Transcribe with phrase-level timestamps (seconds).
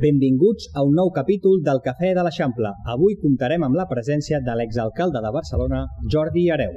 [0.00, 2.70] Benvinguts a un nou capítol del Cafè de l'Eixample.
[2.88, 5.82] Avui comptarem amb la presència de l'exalcalde de Barcelona,
[6.14, 6.72] Jordi Hereu.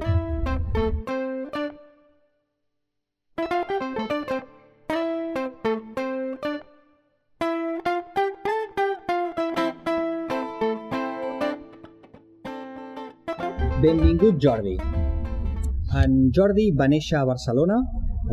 [13.87, 14.75] Benvingut, Jordi.
[16.03, 17.79] En Jordi va néixer a Barcelona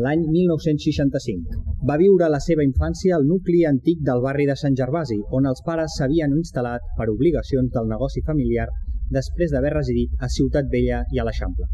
[0.03, 1.70] l'any 1965.
[1.89, 5.63] Va viure la seva infància al nucli antic del barri de Sant Gervasi, on els
[5.65, 8.67] pares s'havien instal·lat per obligacions del negoci familiar
[9.17, 11.65] després d'haver residit a Ciutat Vella i a l'Eixample.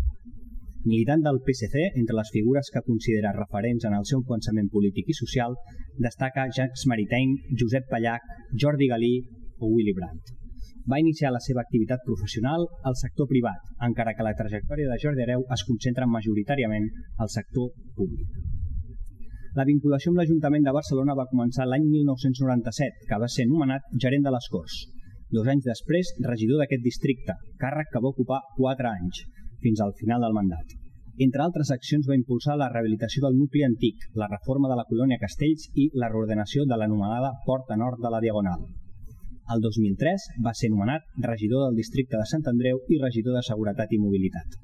[0.88, 5.20] Militant del PSC, entre les figures que considera referents en el seu pensament polític i
[5.20, 5.60] social,
[6.08, 9.14] destaca Jacques Maritain, Josep Pallac, Jordi Galí
[9.60, 10.32] o Willy Brandt.
[10.88, 13.60] Va iniciar la seva activitat professional al sector privat,
[13.92, 16.88] encara que la trajectòria de Jordi Hereu es concentra majoritàriament
[17.20, 18.47] al sector públic.
[19.58, 24.28] La vinculació amb l'Ajuntament de Barcelona va començar l'any 1997, que va ser nomenat gerent
[24.28, 24.76] de les Corts.
[25.34, 29.24] Dos anys després, regidor d'aquest districte, càrrec que va ocupar quatre anys,
[29.64, 30.78] fins al final del mandat.
[31.26, 35.18] Entre altres accions va impulsar la rehabilitació del nucli antic, la reforma de la colònia
[35.26, 38.62] Castells i la reordenació de l'anomenada Porta Nord de la Diagonal.
[39.56, 43.98] El 2003 va ser nomenat regidor del districte de Sant Andreu i regidor de Seguretat
[43.98, 44.62] i Mobilitat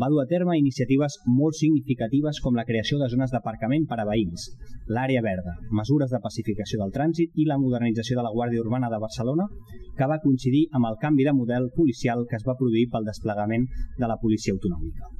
[0.00, 4.06] va dur a terme iniciatives molt significatives com la creació de zones d'aparcament per a
[4.08, 4.48] veïns,
[4.90, 8.98] l'àrea verda, mesures de pacificació del trànsit i la modernització de la Guàrdia Urbana de
[9.04, 9.46] Barcelona,
[9.94, 13.68] que va coincidir amb el canvi de model policial que es va produir pel desplegament
[14.00, 15.12] de la policia autonòmica.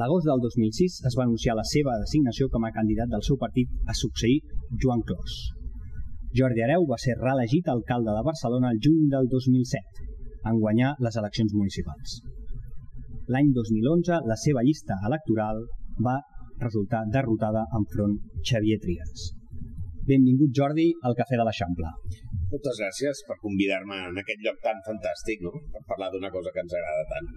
[0.00, 3.68] L'agost del 2006 es va anunciar la seva designació com a candidat del seu partit
[3.86, 4.40] a succeir
[4.82, 5.38] Joan Clos.
[6.32, 10.12] Jordi Hereu va ser reelegit alcalde de Barcelona el juny del 2007,
[10.48, 12.20] en guanyar les eleccions municipals.
[13.30, 15.60] L'any 2011, la seva llista electoral
[16.06, 16.16] va
[16.62, 18.16] resultar derrotada enfront
[18.48, 19.28] Xavier Trias.
[20.08, 21.92] Benvingut, Jordi, al Cafè de l'Eixample.
[22.50, 25.52] Moltes gràcies per convidar-me en aquest lloc tan fantàstic, no?
[25.74, 27.28] per parlar d'una cosa que ens agrada tant.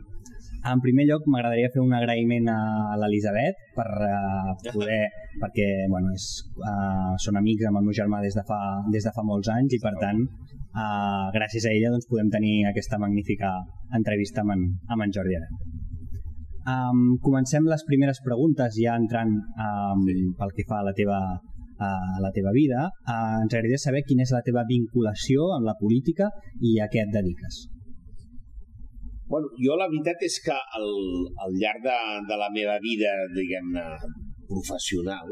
[0.73, 5.03] En primer lloc, m'agradaria fer un agraïment a l'Elisabet per uh, poder,
[5.43, 6.27] perquè bueno, és,
[6.57, 8.59] uh, són amics amb el meu germà des de fa,
[8.95, 10.25] des de fa molts anys i per tant,
[10.73, 13.53] uh, gràcies a ella doncs, podem tenir aquesta magnífica
[14.01, 15.72] entrevista amb en, amb en Jordi Areu.
[16.63, 20.29] Um, comencem les primeres preguntes ja entrant um, sí.
[20.39, 21.19] pel que fa a la teva,
[21.83, 21.89] a
[22.23, 22.85] la teva vida.
[23.03, 26.29] Uh, ens agradaria saber quina és la teva vinculació amb la política
[26.63, 27.65] i a què et dediques.
[29.27, 30.87] Bueno, jo la veritat és que al,
[31.43, 33.83] al llarg de, de la meva vida, diguem-ne,
[34.47, 35.31] professional,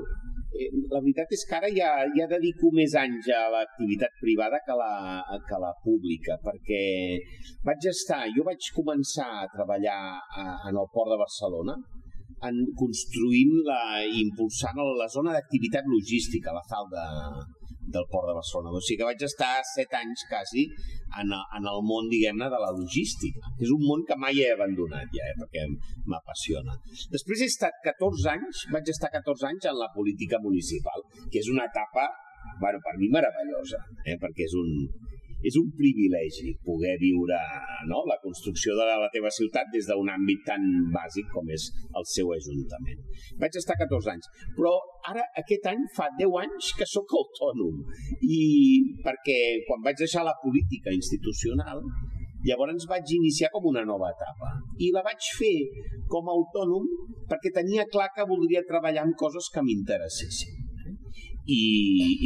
[0.91, 4.79] la veritat és que ara ja, ja dedico més anys a l'activitat privada que a
[4.79, 4.93] la,
[5.47, 6.83] que a la pública, perquè
[7.67, 11.77] vaig estar, jo vaig començar a treballar a, en el Port de Barcelona,
[12.49, 13.81] en construint la,
[14.23, 17.07] impulsant la zona d'activitat logística, la FAL de,
[17.87, 18.71] del Port de Barcelona.
[18.71, 20.65] O sigui que vaig estar set anys quasi
[21.19, 23.53] en, en el món, diguem-ne, de la logística.
[23.59, 25.65] És un món que mai he abandonat ja, eh, perquè
[26.11, 26.77] m'apassiona.
[27.13, 31.49] Després he estat 14 anys, vaig estar 14 anys en la política municipal, que és
[31.51, 32.07] una etapa,
[32.61, 34.71] bueno, per mi meravellosa, eh, perquè és un,
[35.47, 37.39] és un privilegi poder viure
[37.89, 40.63] no, la construcció de la teva ciutat des d'un àmbit tan
[40.93, 43.01] bàsic com és el seu ajuntament.
[43.41, 44.73] Vaig estar 14 anys, però
[45.11, 47.83] ara aquest any fa 10 anys que sóc autònom.
[48.21, 48.41] I
[49.05, 51.85] perquè quan vaig deixar la política institucional
[52.41, 54.55] Llavors vaig iniciar com una nova etapa.
[54.81, 55.53] I la vaig fer
[56.09, 56.87] com a autònom
[57.29, 60.60] perquè tenia clar que voldria treballar en coses que m'interessessin
[61.51, 61.63] i,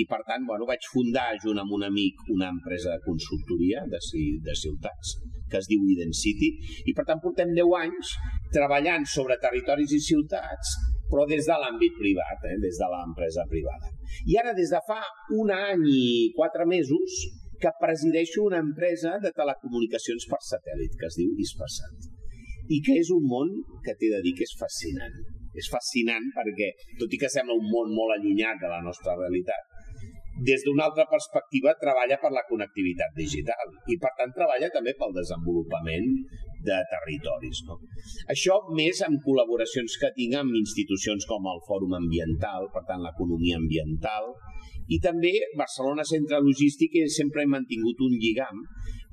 [0.01, 4.01] i per tant bueno, vaig fundar junt amb un amic una empresa de consultoria de,
[4.47, 5.15] de ciutats
[5.49, 6.51] que es diu Identity
[6.89, 8.13] i per tant portem 10 anys
[8.55, 10.75] treballant sobre territoris i ciutats
[11.09, 13.91] però des de l'àmbit privat, eh, des de l'empresa privada.
[14.25, 15.01] I ara des de fa
[15.37, 17.19] un any i quatre mesos
[17.61, 22.09] que presideixo una empresa de telecomunicacions per satèl·lit que es diu Ispasat
[22.75, 23.51] i que és un món
[23.85, 25.15] que t'he de dir que és fascinant
[25.61, 29.71] és fascinant perquè, tot i que sembla un món molt allunyat de la nostra realitat,
[30.43, 35.15] des d'una altra perspectiva treballa per la connectivitat digital i per tant treballa també pel
[35.15, 36.09] desenvolupament
[36.67, 37.61] de territoris.
[37.69, 37.77] No?
[38.33, 43.61] Això més amb col·laboracions que tinc amb institucions com el Fòrum Ambiental, per tant l'economia
[43.61, 44.33] ambiental,
[44.91, 48.61] i també Barcelona Centre Logístic sempre he mantingut un lligam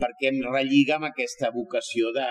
[0.02, 2.28] perquè em relliga amb aquesta vocació de...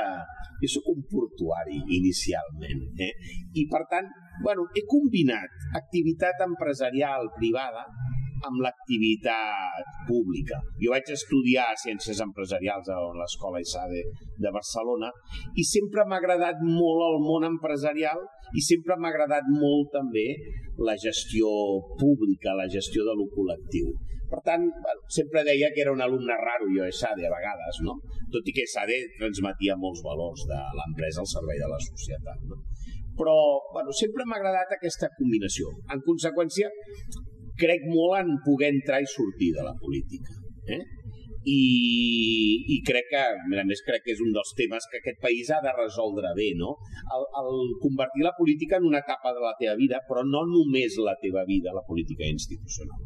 [0.62, 3.14] Jo sóc un portuari inicialment eh?
[3.58, 4.12] i per tant
[4.46, 7.88] bueno, he combinat activitat empresarial privada
[8.48, 10.60] amb l'activitat pública.
[10.82, 14.04] Jo vaig estudiar Ciències Empresarials a l'Escola ISADE
[14.42, 15.12] de Barcelona
[15.56, 18.24] i sempre m'ha agradat molt el món empresarial
[18.58, 20.28] i sempre m'ha agradat molt també
[20.82, 21.50] la gestió
[22.00, 23.92] pública, la gestió de lo col·lectiu.
[24.32, 27.98] Per tant, bueno, sempre deia que era un alumne raro jo ESADE a vegades, no?
[28.32, 32.46] tot i que ESADE transmetia molts valors de l'empresa al servei de la societat.
[32.48, 32.62] No?
[33.20, 33.36] Però
[33.76, 35.74] bueno, sempre m'ha agradat aquesta combinació.
[35.92, 36.72] En conseqüència,
[37.60, 40.36] crec molt en poder entrar i sortir de la política.
[40.72, 40.82] Eh?
[41.42, 41.62] I,
[42.70, 45.58] i crec que, a més, crec que és un dels temes que aquest país ha
[45.64, 46.76] de resoldre bé, no?
[47.18, 51.00] El, el convertir la política en una etapa de la teva vida, però no només
[51.02, 53.02] la teva vida, la política institucional.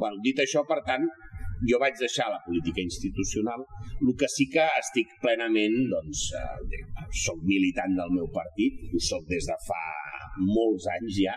[0.00, 1.04] Bueno, dit això, per tant,
[1.68, 3.62] jo vaig deixar la política institucional,
[4.00, 6.80] el que sí que estic plenament, doncs, eh,
[7.24, 9.82] soc militant del meu partit, ho soc des de fa
[10.40, 11.36] molts anys ja,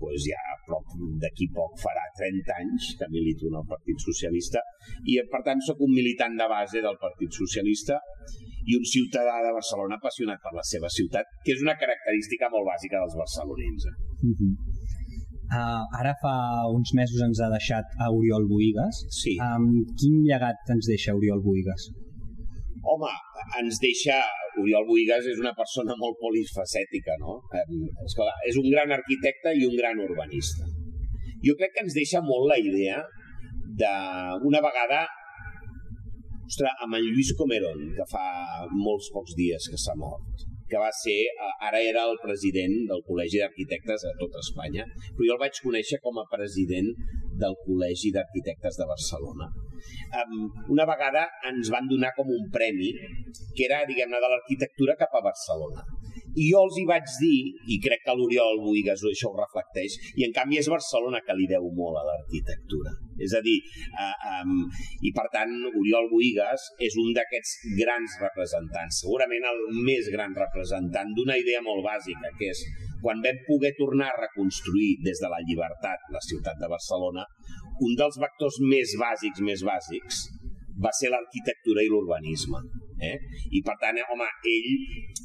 [0.00, 4.62] doncs ja prop d'aquí poc farà 30 anys que milito en el Partit Socialista
[5.10, 7.98] i per tant sóc un militant de base del Partit Socialista
[8.70, 12.66] i un ciutadà de Barcelona apassionat per la seva ciutat, que és una característica molt
[12.70, 13.82] bàsica dels barcelonins.
[13.90, 13.96] Eh?
[14.30, 14.52] Uh -huh.
[15.44, 16.34] Uh, ara fa
[16.76, 18.96] uns mesos ens ha deixat a Oriol Boigas.
[19.22, 19.36] Sí.
[19.46, 21.90] Um, quin llegat ens deixa Oriol Boigas?
[22.82, 23.12] Home,
[23.60, 24.18] ens deixa...
[24.62, 27.40] Oriol Boigas és una persona molt polifacètica, no?
[28.06, 30.68] Escolta, és un gran arquitecte i un gran urbanista.
[31.44, 33.02] Jo crec que ens deixa molt la idea
[33.80, 33.92] de
[34.48, 35.04] una vegada
[36.44, 38.26] ostres, amb en Lluís Comerón, que fa
[38.72, 41.18] molts pocs dies que s'ha mort, que va ser,
[41.68, 46.00] ara era el president del Col·legi d'Arquitectes a tota Espanya, però jo el vaig conèixer
[46.04, 46.90] com a president
[47.44, 49.50] del Col·legi d'Arquitectes de Barcelona
[50.20, 52.92] um, una vegada ens van donar com un premi
[53.56, 55.84] que era, diguem-ne, de l'arquitectura cap a Barcelona.
[56.34, 57.38] I jo els hi vaig dir,
[57.70, 61.46] i crec que l'Oriol Boigas això ho reflecteix, i en canvi és Barcelona que li
[61.50, 62.94] deu molt a l'arquitectura.
[63.22, 63.56] És a dir,
[63.94, 64.64] uh, um,
[65.06, 71.14] i per tant, Oriol Boigas és un d'aquests grans representants, segurament el més gran representant
[71.14, 72.64] d'una idea molt bàsica, que és
[73.04, 77.26] quan vam poder tornar a reconstruir des de la llibertat la ciutat de Barcelona,
[77.84, 80.24] un dels vectors més bàsics, més bàsics,
[80.82, 82.62] va ser l'arquitectura i l'urbanisme.
[83.04, 83.40] Eh?
[83.58, 84.70] I per tant, home, ell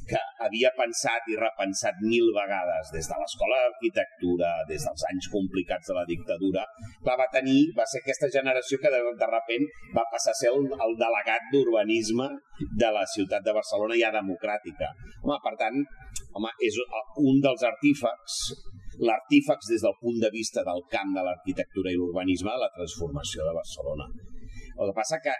[0.09, 5.91] que havia pensat i repensat mil vegades des de l'escola d'arquitectura, des dels anys complicats
[5.91, 6.65] de la dictadura,
[7.03, 10.51] clar, va tenir, va ser aquesta generació que de, de repent va passar a ser
[10.55, 12.29] el, el delegat d'urbanisme
[12.83, 14.91] de la ciutat de Barcelona ja democràtica.
[15.21, 15.79] Home, per tant,
[16.33, 16.81] home, és
[17.21, 18.41] un dels artífecs
[18.99, 23.45] l'artífex des del punt de vista del camp de l'arquitectura i l'urbanisme de la transformació
[23.47, 24.09] de Barcelona.
[24.79, 25.33] El que passa que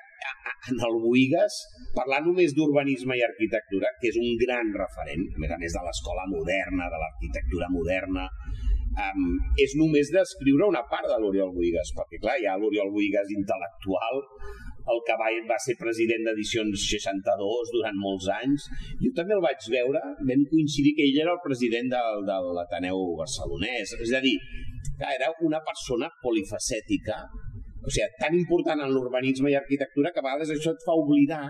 [0.69, 1.55] en el Boigas,
[1.95, 5.83] parlar només d'urbanisme i arquitectura, que és un gran referent, a més a més de
[5.85, 8.27] l'escola moderna, de l'arquitectura moderna,
[9.05, 9.29] um,
[9.63, 14.25] és només descriure una part de l'Oriol Boigas, perquè clar, hi ha l'Oriol Boigas intel·lectual,
[14.89, 18.65] el que va, va ser president d'edicions 62 durant molts anys.
[19.03, 23.03] Jo també el vaig veure, vam coincidir que ell era el president del, de l'Ateneu
[23.19, 23.93] barcelonès.
[24.01, 24.35] És a dir,
[25.13, 27.21] era una persona polifacètica
[27.79, 31.45] o sigui, tan important en l'urbanisme i arquitectura que a vegades això et fa oblidar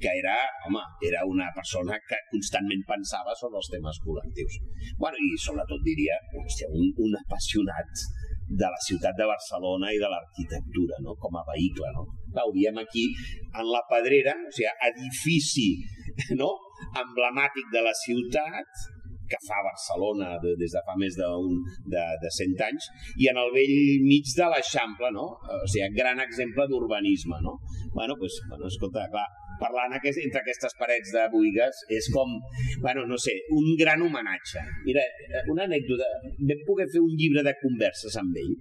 [0.00, 0.36] que era,
[0.66, 4.58] home, era una persona que constantment pensava sobre els temes col·lectius.
[5.00, 8.04] Bueno, i sobretot diria, hòstia, un, un apassionat
[8.46, 11.16] de la ciutat de Barcelona i de l'arquitectura, no?
[11.22, 11.88] com a vehicle.
[11.96, 12.04] No?
[12.34, 13.06] Clar, ho diem aquí,
[13.48, 15.70] en la Pedrera, o sigui, edifici
[16.42, 16.52] no?
[17.00, 18.86] emblemàtic de la ciutat,
[19.30, 21.58] que fa Barcelona de, des de fa més de, un,
[21.94, 22.90] de, de 100 anys,
[23.22, 23.74] i en el vell
[24.06, 25.26] mig de l'Eixample, no?
[25.56, 27.56] O sigui, gran exemple d'urbanisme, no?
[27.96, 29.26] Bueno, pues, bueno, escolta, clar,
[29.60, 32.36] parlant aquest, entre aquestes parets de Buigas és com,
[32.84, 34.62] bueno, no sé, un gran homenatge.
[34.86, 35.04] Mira,
[35.52, 38.54] una anècdota, vam poder fer un llibre de converses amb ell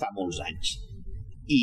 [0.00, 0.74] fa molts anys.
[1.54, 1.62] I,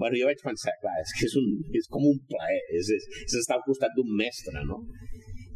[0.00, 3.08] bueno, jo vaig pensar, clar, és que és, un, és com un plaer, és, és,
[3.26, 4.80] és estar al costat d'un mestre, no?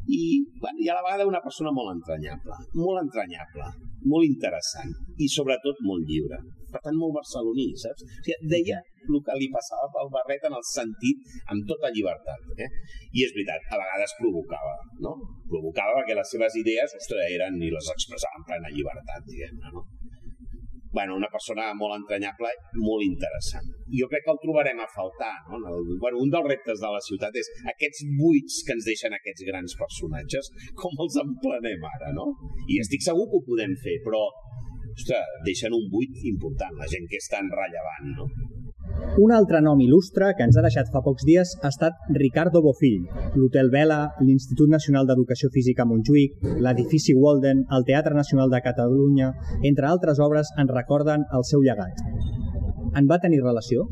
[0.06, 0.22] I,
[0.60, 3.68] bueno, i a la vegada una persona molt entranyable, molt entranyable,
[4.12, 6.40] molt interessant i sobretot molt lliure.
[6.74, 8.02] Per tant, molt barceloní, saps?
[8.02, 12.48] O sigui, deia el que li passava pel barret en el sentit amb tota llibertat.
[12.58, 12.70] Eh?
[13.14, 14.74] I és veritat, a vegades provocava,
[15.06, 15.14] no?
[15.50, 19.86] Provocava perquè les seves idees, ostres, eren i les expressava en plena llibertat, diguem-ne, no?
[20.94, 23.66] Bueno, una persona molt entranyable, molt interessant.
[23.98, 25.34] Jo crec que el trobarem a faltar.
[25.50, 25.60] No?
[25.72, 29.46] El, bueno, un dels reptes de la ciutat és aquests buits que ens deixen aquests
[29.50, 32.30] grans personatges, com els emplenem ara, no?
[32.70, 34.22] I estic segur que ho podem fer, però
[34.94, 38.28] ostres, deixen un buit important, la gent que és tan rellevant, no?
[39.14, 43.04] Un altre nom il·lustre que ens ha deixat fa pocs dies ha estat Ricardo Bofill,
[43.38, 49.30] l'Hotel Vela, l'Institut Nacional d'Educació Física Montjuïc, l'edifici Walden, el Teatre Nacional de Catalunya,
[49.70, 52.02] entre altres obres, en recorden el seu llegat.
[52.98, 53.86] En va tenir relació?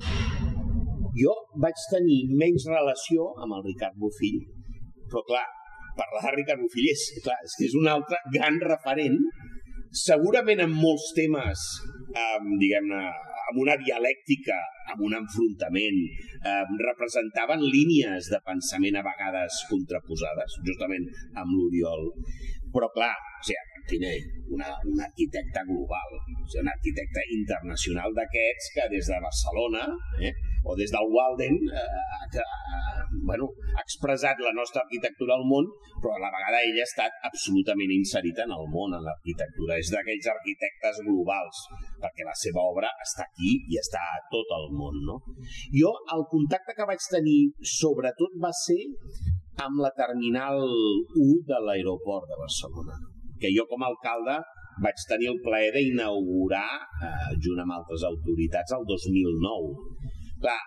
[1.22, 4.42] Jo vaig tenir menys relació amb el Ricard Bofill,
[5.06, 5.46] però clar,
[5.98, 9.18] parlar de Ricard Bofill és, clar, és que és un altre gran referent,
[10.02, 11.66] segurament en molts temes,
[12.10, 13.02] eh, diguem-ne,
[13.52, 14.56] amb una dialèctica,
[14.94, 16.00] amb un enfrontament,
[16.40, 21.04] eh, representaven línies de pensament a vegades contraposades, justament
[21.36, 22.08] amb l'Oriol.
[22.72, 28.70] Però clar, o sigui, Martiner, una, un arquitecte global, o sigui, un arquitecte internacional d'aquests
[28.74, 29.82] que des de Barcelona
[30.22, 35.46] eh, o des del Walden eh, que, eh, bueno, ha expressat la nostra arquitectura al
[35.48, 35.66] món,
[35.98, 39.78] però a la vegada ell ha estat absolutament inserit en el món, en l'arquitectura.
[39.82, 41.66] És d'aquells arquitectes globals,
[42.02, 45.02] perquè la seva obra està aquí i està a tot el món.
[45.08, 45.18] No?
[45.74, 48.82] Jo, el contacte que vaig tenir, sobretot, va ser
[49.62, 52.94] amb la Terminal 1 de l'aeroport de Barcelona,
[53.42, 54.38] que jo com a alcalde
[54.82, 56.70] vaig tenir el plaer d'inaugurar,
[57.06, 59.74] eh, junt amb altres autoritats, el 2009.
[60.42, 60.60] Clar,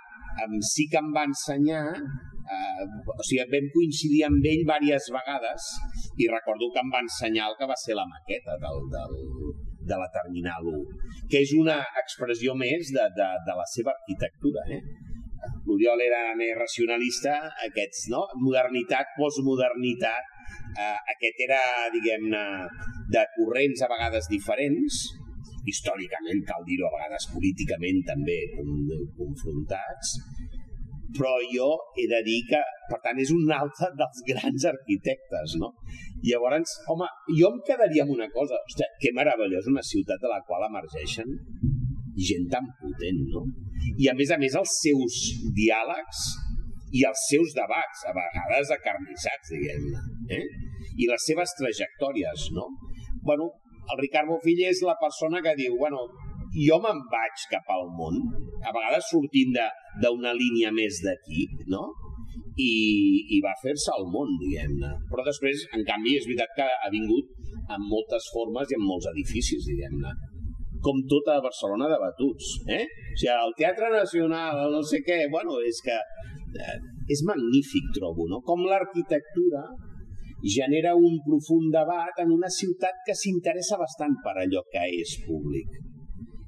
[0.74, 5.70] sí que em va ensenyar eh, o sigui, vam coincidir amb ell diverses vegades
[6.22, 9.18] i recordo que em va ensenyar el que va ser la maqueta del, del,
[9.90, 10.86] de la Terminal 1,
[11.32, 14.68] que és una expressió més de, de, de la seva arquitectura.
[14.70, 14.82] Eh?
[15.66, 17.36] l'Oriol era més racionalista,
[17.68, 18.24] aquests, no?
[18.42, 20.32] Modernitat, postmodernitat,
[20.78, 21.62] eh, aquest era,
[21.94, 22.44] diguem-ne,
[23.16, 25.04] de corrents a vegades diferents,
[25.70, 28.38] històricament, cal dir-ho, a vegades políticament també
[29.18, 30.18] confrontats,
[31.16, 32.60] però jo he de dir que,
[32.90, 35.72] per tant, és un altre dels grans arquitectes, no?
[36.26, 37.08] Llavors, home,
[37.40, 41.38] jo em quedaria amb una cosa, ostres, que meravellós una ciutat de la qual emergeixen
[42.16, 43.46] gent tan potent, no?
[44.00, 45.22] I a més a més els seus
[45.56, 46.22] diàlegs
[46.94, 50.02] i els seus debats, a vegades acarnissats, diguem-ne,
[50.38, 50.46] eh?
[51.02, 52.70] i les seves trajectòries, no?
[53.26, 53.50] Bueno,
[53.92, 56.06] el Ricard Bofill és la persona que diu, bueno,
[56.56, 58.22] jo me'n vaig cap al món,
[58.64, 59.58] a vegades sortint
[60.04, 61.90] d'una línia més d'aquí, no?
[62.56, 62.72] I,
[63.36, 64.94] i va fer-se al món, diguem-ne.
[65.10, 67.34] Però després, en canvi, és veritat que ha vingut
[67.76, 70.14] en moltes formes i en molts edificis, diguem-ne
[70.84, 72.52] com tota Barcelona de batuts.
[72.68, 72.84] Eh?
[72.86, 76.78] O sigui, el Teatre Nacional, no sé què, bueno, és que eh,
[77.12, 78.42] és magnífic, trobo, no?
[78.46, 79.66] Com l'arquitectura
[80.46, 85.82] genera un profund debat en una ciutat que s'interessa bastant per allò que és públic.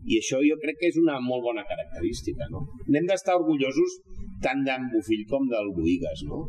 [0.07, 2.63] I això jo crec que és una molt bona característica, no?
[2.87, 3.97] N'hem d'estar orgullosos
[4.43, 6.45] tant d'en Bufill com del Boigues, no?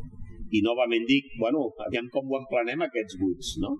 [0.54, 3.74] I novament dic, bueno, aviam com ho emplenem aquests buits, no?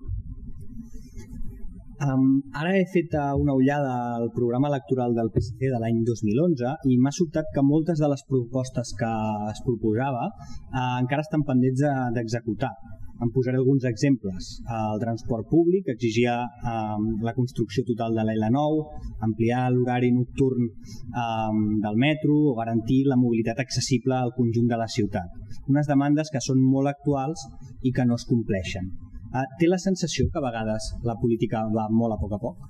[1.99, 6.87] Um, ara he fet uh, una ullada al programa electoral del PSC de l'any 2011
[6.87, 9.11] i m'ha sobtat que moltes de les propostes que
[9.51, 11.83] es proposava uh, encara estan pendents
[12.15, 12.71] d'executar.
[12.71, 14.47] De, em posaré alguns exemples.
[14.75, 16.37] El transport públic exigia
[16.71, 18.85] um, la construcció total de l'L9,
[19.27, 24.87] ampliar l'horari nocturn um, del metro o garantir la mobilitat accessible al conjunt de la
[24.87, 25.35] ciutat.
[25.67, 27.43] Unes demandes que són molt actuals
[27.83, 28.87] i que no es compleixen.
[29.29, 32.63] Uh, té la sensació que a vegades la política va molt a poc a poc?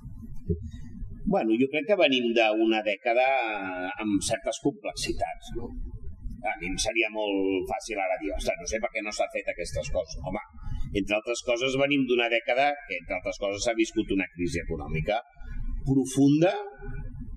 [1.32, 3.24] Bueno, jo crec que venim d'una dècada
[4.02, 5.70] amb certes complexitats, no?
[6.40, 9.28] A mi em seria molt fàcil ara dir, ostres, no sé per què no s'ha
[9.32, 10.20] fet aquestes coses.
[10.24, 10.40] Home,
[11.00, 15.20] entre altres coses venim d'una dècada que, entre altres coses, s'ha viscut una crisi econòmica
[15.88, 16.52] profunda,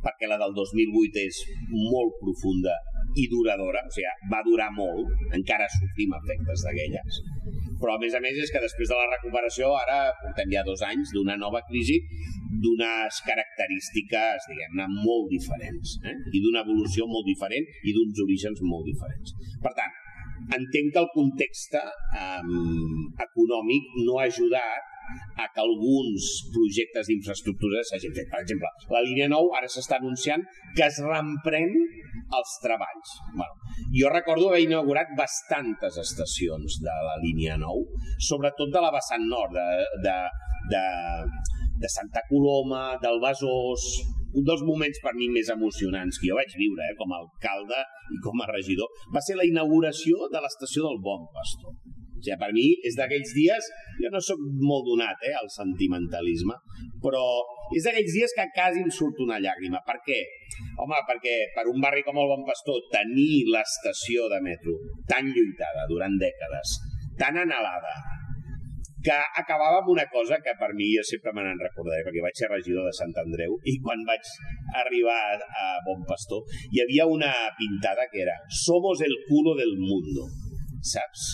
[0.04, 2.76] perquè la del 2008 és molt profunda
[3.20, 7.20] i duradora, o sigui, va durar molt, encara sofrim efectes d'aquelles,
[7.82, 10.82] però a més a més és que després de la recuperació ara portem ja dos
[10.88, 12.00] anys d'una nova crisi
[12.64, 16.16] d'unes característiques, diguem-ne, molt diferents eh?
[16.32, 19.36] i d'una evolució molt diferent i d'uns orígens molt diferents.
[19.66, 20.00] Per tant,
[20.60, 22.42] entenc que el context eh,
[23.28, 24.93] econòmic no ha ajudat
[25.38, 28.30] a que alguns projectes d'infraestructures s'hagin fet.
[28.32, 30.46] Per exemple, la línia 9 ara s'està anunciant
[30.78, 31.70] que es reemprèn
[32.40, 33.14] els treballs.
[33.34, 39.28] Bueno, jo recordo haver inaugurat bastantes estacions de la línia 9, sobretot de la vessant
[39.30, 39.68] nord, de,
[40.08, 40.18] de,
[40.74, 40.84] de,
[41.84, 43.88] de Santa Coloma, del Besòs,
[44.34, 47.82] un dels moments per mi més emocionants que jo vaig viure eh, com a alcalde
[48.16, 51.76] i com a regidor va ser la inauguració de l'estació del Bon Pastor
[52.24, 53.68] o sigui, per mi és d'aquells dies,
[54.00, 56.56] jo no sóc molt donat eh, al sentimentalisme,
[57.04, 57.24] però
[57.76, 59.84] és d'aquells dies que quasi em surt una llàgrima.
[59.84, 60.22] Per què?
[60.80, 64.78] Home, perquè per un barri com el Bon Pastor tenir l'estació de metro
[65.10, 66.78] tan lluitada durant dècades,
[67.20, 67.96] tan anhelada,
[69.04, 72.40] que acabava amb una cosa que per mi jo sempre me n'en recordaré, perquè vaig
[72.40, 74.32] ser regidor de Sant Andreu i quan vaig
[74.80, 80.30] arribar a Bon Pastor hi havia una pintada que era Somos el culo del mundo
[80.84, 81.30] saps?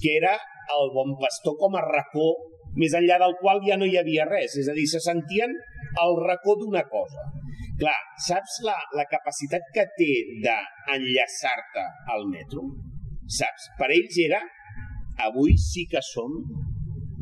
[0.00, 0.34] Que era
[0.74, 2.28] el bon pastor com a racó
[2.80, 5.52] més enllà del qual ja no hi havia res, és a dir, se sentien
[6.02, 7.22] al racó d'una cosa.
[7.78, 10.10] Clar, saps la, la capacitat que té
[10.44, 12.66] d'enllaçar-te al metro?
[13.38, 13.70] Saps?
[13.78, 14.40] Per ells era,
[15.26, 16.34] avui sí que som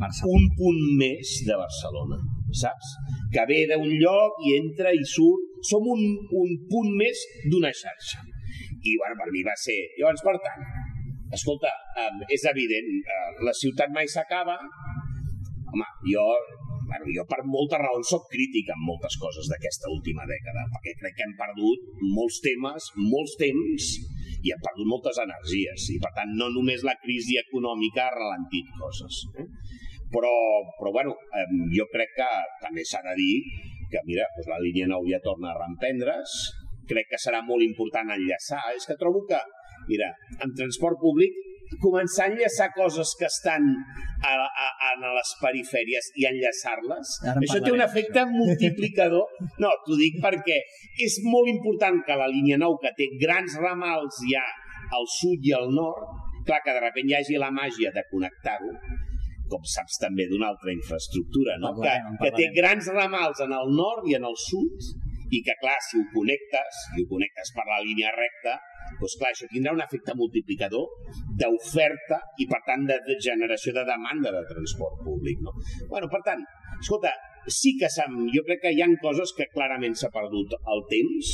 [0.01, 0.33] Barcelona.
[0.35, 2.19] un punt més de Barcelona,
[2.63, 2.97] saps?
[3.33, 5.49] Que ve d'un lloc i entra i surt.
[5.63, 6.01] Som un,
[6.35, 8.19] un punt més d'una xarxa.
[8.83, 9.77] I, bueno, per mi va ser...
[9.95, 10.65] Llavors, per tant,
[11.33, 11.71] escolta,
[12.29, 14.59] és evident, eh, la ciutat mai s'acaba.
[15.73, 16.27] Home, jo
[16.93, 21.15] bueno, jo per moltes raons sóc crític amb moltes coses d'aquesta última dècada, perquè crec
[21.17, 21.87] que hem perdut
[22.17, 23.87] molts temes, molts temps,
[24.43, 28.69] i hem perdut moltes energies, i per tant no només la crisi econòmica ha ralentit
[28.77, 29.23] coses.
[29.41, 29.49] Eh?
[30.13, 30.33] Però,
[30.77, 31.15] però bueno,
[31.73, 33.37] jo crec que també s'ha de dir
[33.93, 36.37] que, mira, doncs la línia 9 ja torna a reemprendre's,
[36.89, 38.61] crec que serà molt important enllaçar.
[38.77, 39.41] És que trobo que,
[39.89, 40.13] mira,
[40.45, 41.39] en transport públic
[41.81, 47.73] començar a enllaçar coses que estan a, a, a les perifèries i enllaçar-les, això té
[47.73, 49.31] un efecte multiplicador.
[49.63, 50.59] No, t'ho dic perquè
[51.07, 54.45] és molt important que la línia 9, que té grans ramals ja
[54.93, 56.05] al sud i al nord,
[56.47, 58.73] clar que de sobte hi hagi la màgia de connectar-ho,
[59.53, 61.75] com saps també d'una altra infraestructura, no?
[61.79, 64.93] que, que té grans ramals en el nord i en el sud,
[65.33, 68.59] i que, clar, si ho connectes, i ho connectes per la línia recta,
[69.01, 70.89] doncs clar, això tindrà un efecte multiplicador
[71.41, 75.41] d'oferta i, per tant, de generació de demanda de transport públic.
[75.45, 75.55] No?
[75.89, 76.45] bueno, per tant,
[76.79, 77.15] escolta,
[77.49, 77.89] sí que
[78.37, 81.33] jo crec que hi han coses que clarament s'ha perdut el temps,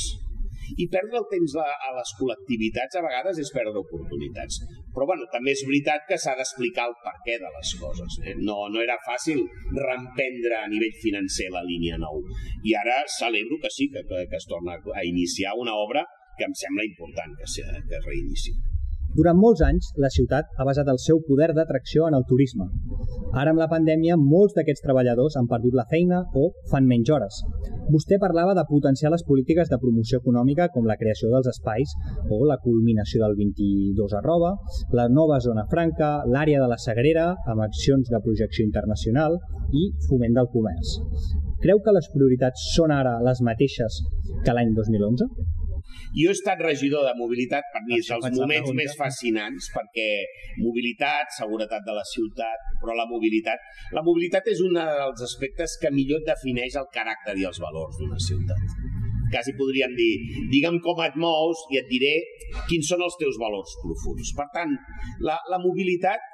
[0.77, 4.61] i perdre el temps a, a les col·lectivitats a vegades és perdre oportunitats.
[4.95, 8.19] Però bueno, també és veritat que s'ha d'explicar el per què de les coses.
[8.25, 8.35] Eh?
[8.39, 9.43] No, no era fàcil
[9.75, 12.39] reemprendre a nivell financer la línia 9.
[12.69, 16.05] I ara celebro que sí, que, que es torna a iniciar una obra
[16.37, 18.55] que em sembla important que, se, que es reinici.
[19.17, 22.67] Durant molts anys, la ciutat ha basat el seu poder d'atracció en el turisme.
[23.29, 27.35] Ara, amb la pandèmia, molts d'aquests treballadors han perdut la feina o fan menys hores.
[27.93, 31.93] Vostè parlava de potenciar les polítiques de promoció econòmica com la creació dels espais
[32.25, 34.55] o la culminació del 22 arroba,
[34.97, 39.37] la nova zona franca, l'àrea de la Sagrera amb accions de projecció internacional
[39.77, 40.97] i foment del comerç.
[41.61, 44.01] Creu que les prioritats són ara les mateixes
[44.45, 45.29] que l'any 2011?
[46.15, 50.07] Jo he estat regidor de mobilitat, per mi és dels moments més fascinants, perquè
[50.61, 53.61] mobilitat, seguretat de la ciutat, però la mobilitat...
[53.95, 58.17] La mobilitat és un dels aspectes que millor defineix el caràcter i els valors d'una
[58.25, 58.73] ciutat.
[59.29, 60.11] Quasi podríem dir,
[60.49, 62.15] digue'm com et mous i et diré
[62.65, 64.33] quins són els teus valors profuns.
[64.33, 64.73] Per tant,
[65.21, 66.25] la, la mobilitat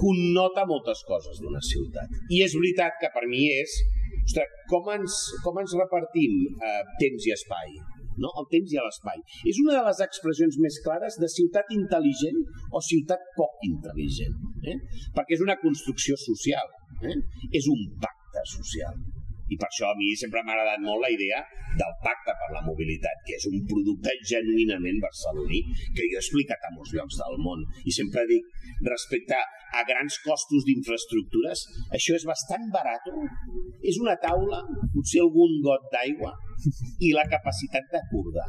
[0.00, 2.08] connota moltes coses d'una ciutat.
[2.32, 3.74] I és veritat que per mi és
[4.24, 7.74] ostres, com ens, com ens repartim eh, temps i espai?
[8.22, 8.32] No?
[8.40, 9.22] el temps i l'espai.
[9.52, 14.36] És una de les expressions més clares de ciutat intel·ligent o ciutat poc intel·ligent,
[14.72, 14.76] eh?
[15.16, 17.16] perquè és una construcció social, eh?
[17.56, 19.00] és un pacte social.
[19.50, 21.40] I per això a mi sempre m'ha agradat molt la idea
[21.78, 25.58] del pacte per la mobilitat, que és un producte genuïnament barceloní,
[25.96, 27.64] que jo he explicat a molts llocs del món.
[27.82, 28.46] I sempre dic,
[28.86, 29.40] respecte
[29.74, 31.64] a grans costos d'infraestructures,
[31.98, 33.10] això és bastant barat.
[33.82, 34.62] És una taula,
[34.94, 36.30] potser algun got d'aigua
[37.06, 38.48] i la capacitat d'acordar.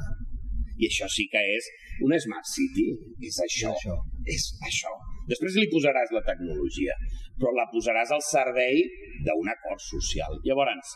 [0.82, 1.68] I això sí que és
[2.06, 2.88] una Smart City.
[3.22, 3.72] És això.
[3.72, 3.98] És això.
[4.36, 4.94] És això.
[5.30, 6.96] Després li posaràs la tecnologia,
[7.40, 8.82] però la posaràs al servei
[9.26, 10.40] d'un acord social.
[10.48, 10.96] Llavors,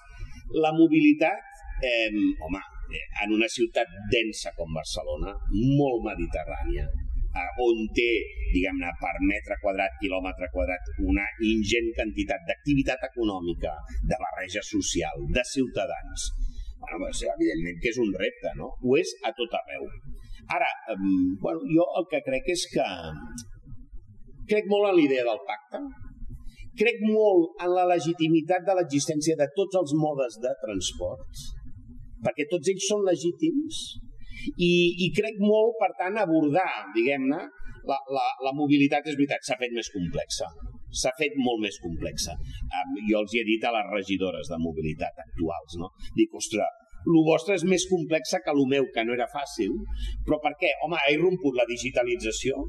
[0.66, 1.46] la mobilitat,
[1.86, 2.10] eh,
[2.48, 2.62] home,
[3.24, 5.34] en una ciutat densa com Barcelona,
[5.80, 8.10] molt mediterrània, eh, on té,
[8.54, 13.74] diguem-ne, per metre quadrat, quilòmetre quadrat, una ingent quantitat d'activitat econòmica,
[14.10, 16.30] de barreja social, de ciutadans,
[16.82, 18.72] bueno, evidentment que és un repte, no?
[18.84, 19.86] Ho és a tot arreu.
[20.56, 20.68] Ara,
[21.42, 22.88] bueno, jo el que crec és que
[24.52, 25.82] crec molt en l'idea del pacte,
[26.80, 31.46] crec molt en la legitimitat de l'existència de tots els modes de transport,
[32.26, 33.82] perquè tots ells són legítims,
[34.62, 34.74] i,
[35.08, 37.42] i crec molt, per tant, abordar, diguem-ne,
[37.90, 40.50] la, la, la mobilitat, és veritat, s'ha fet més complexa
[41.02, 42.38] s'ha fet molt més complexa.
[42.66, 45.92] Um, jo els hi he dit a les regidores de mobilitat actuals, no?
[46.18, 49.74] Dic, ostres, el vostre és més complexa que el meu, que no era fàcil,
[50.26, 50.72] però per què?
[50.86, 52.66] Home, ha irromput la digitalització,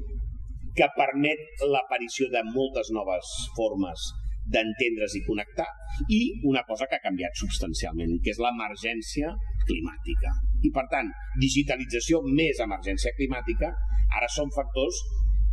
[0.77, 4.11] que permet l'aparició de moltes noves formes
[4.53, 5.65] d'entendre's i connectar,
[6.13, 9.33] i una cosa que ha canviat substancialment, que és l'emergència
[9.67, 10.35] climàtica.
[10.63, 11.09] I, per tant,
[11.41, 13.73] digitalització més emergència climàtica,
[14.21, 15.01] ara són factors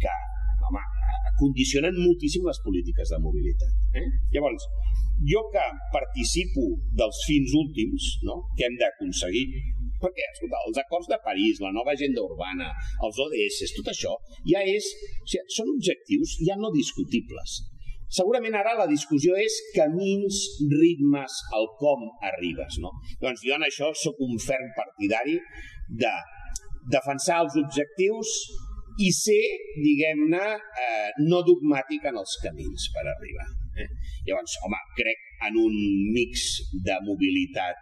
[0.05, 0.13] que,
[0.69, 0.85] home,
[1.41, 3.73] condicionen moltíssim les polítiques de mobilitat.
[4.01, 4.07] Eh?
[4.35, 4.67] Llavors,
[5.31, 6.65] jo que participo
[6.99, 8.41] dels fins últims no?
[8.59, 9.45] que hem d'aconseguir,
[10.03, 12.73] perquè, escolta, els acords de París, la nova agenda urbana,
[13.07, 14.17] els ODS, tot això,
[14.51, 14.91] ja és,
[15.23, 17.63] o sigui, són objectius ja no discutibles.
[18.15, 20.37] Segurament ara la discussió és camins,
[20.71, 22.77] ritmes, el com arribes.
[22.83, 22.93] No?
[23.23, 25.41] Doncs jo en això sóc un ferm partidari
[26.03, 26.13] de
[26.93, 28.31] defensar els objectius
[29.01, 29.43] i ser,
[29.83, 30.45] diguem-ne,
[30.85, 33.49] eh, no dogmàtic en els camins per arribar.
[33.83, 33.89] Eh?
[34.29, 35.75] Llavors, home, crec en un
[36.15, 36.45] mix
[36.87, 37.81] de mobilitat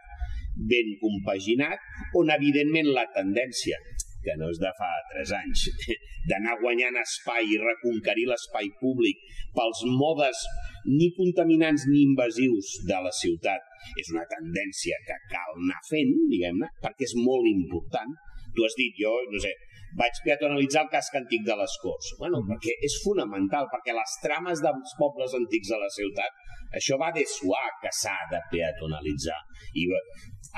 [0.68, 1.80] ben compaginat,
[2.16, 3.78] on evidentment la tendència
[4.22, 5.64] que no és de fa 3 anys,
[6.30, 9.18] d'anar guanyant espai i reconquerir l'espai públic
[9.56, 10.44] pels modes
[10.86, 13.66] ni contaminants ni invasius de la ciutat,
[13.98, 18.14] és una tendència que cal anar fent, diguem-ne, perquè és molt important.
[18.54, 19.52] Tu has dit, jo, no sé,
[19.98, 22.14] vaig peatonalitzar el casc antic de les Corts.
[22.20, 26.40] Bueno, perquè és fonamental, perquè les trames dels pobles antics de la ciutat,
[26.78, 29.40] això va de suar que s'ha de peatonalitzar.
[29.76, 29.88] I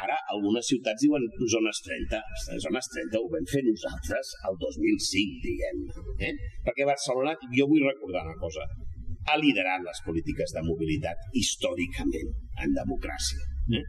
[0.02, 2.18] Ara, algunes ciutats diuen zones 30.
[2.64, 5.84] Zones 30 ho vam fer nosaltres el 2005, diguem
[6.18, 6.32] eh?
[6.66, 8.66] Perquè Barcelona, jo vull recordar una cosa,
[9.30, 13.46] ha liderat les polítiques de mobilitat històricament en democràcia.
[13.78, 13.84] Eh?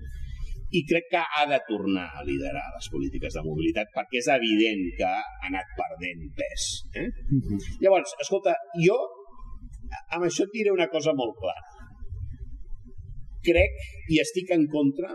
[0.74, 4.82] I crec que ha de tornar a liderar les polítiques de mobilitat perquè és evident
[4.98, 6.64] que ha anat perdent pes.
[6.96, 7.06] Eh?
[7.06, 7.60] Uh -huh.
[7.82, 8.56] Llavors, escolta,
[8.88, 8.98] jo
[10.16, 11.64] amb això et diré una cosa molt clara.
[13.46, 13.76] Crec
[14.10, 15.12] i estic en contra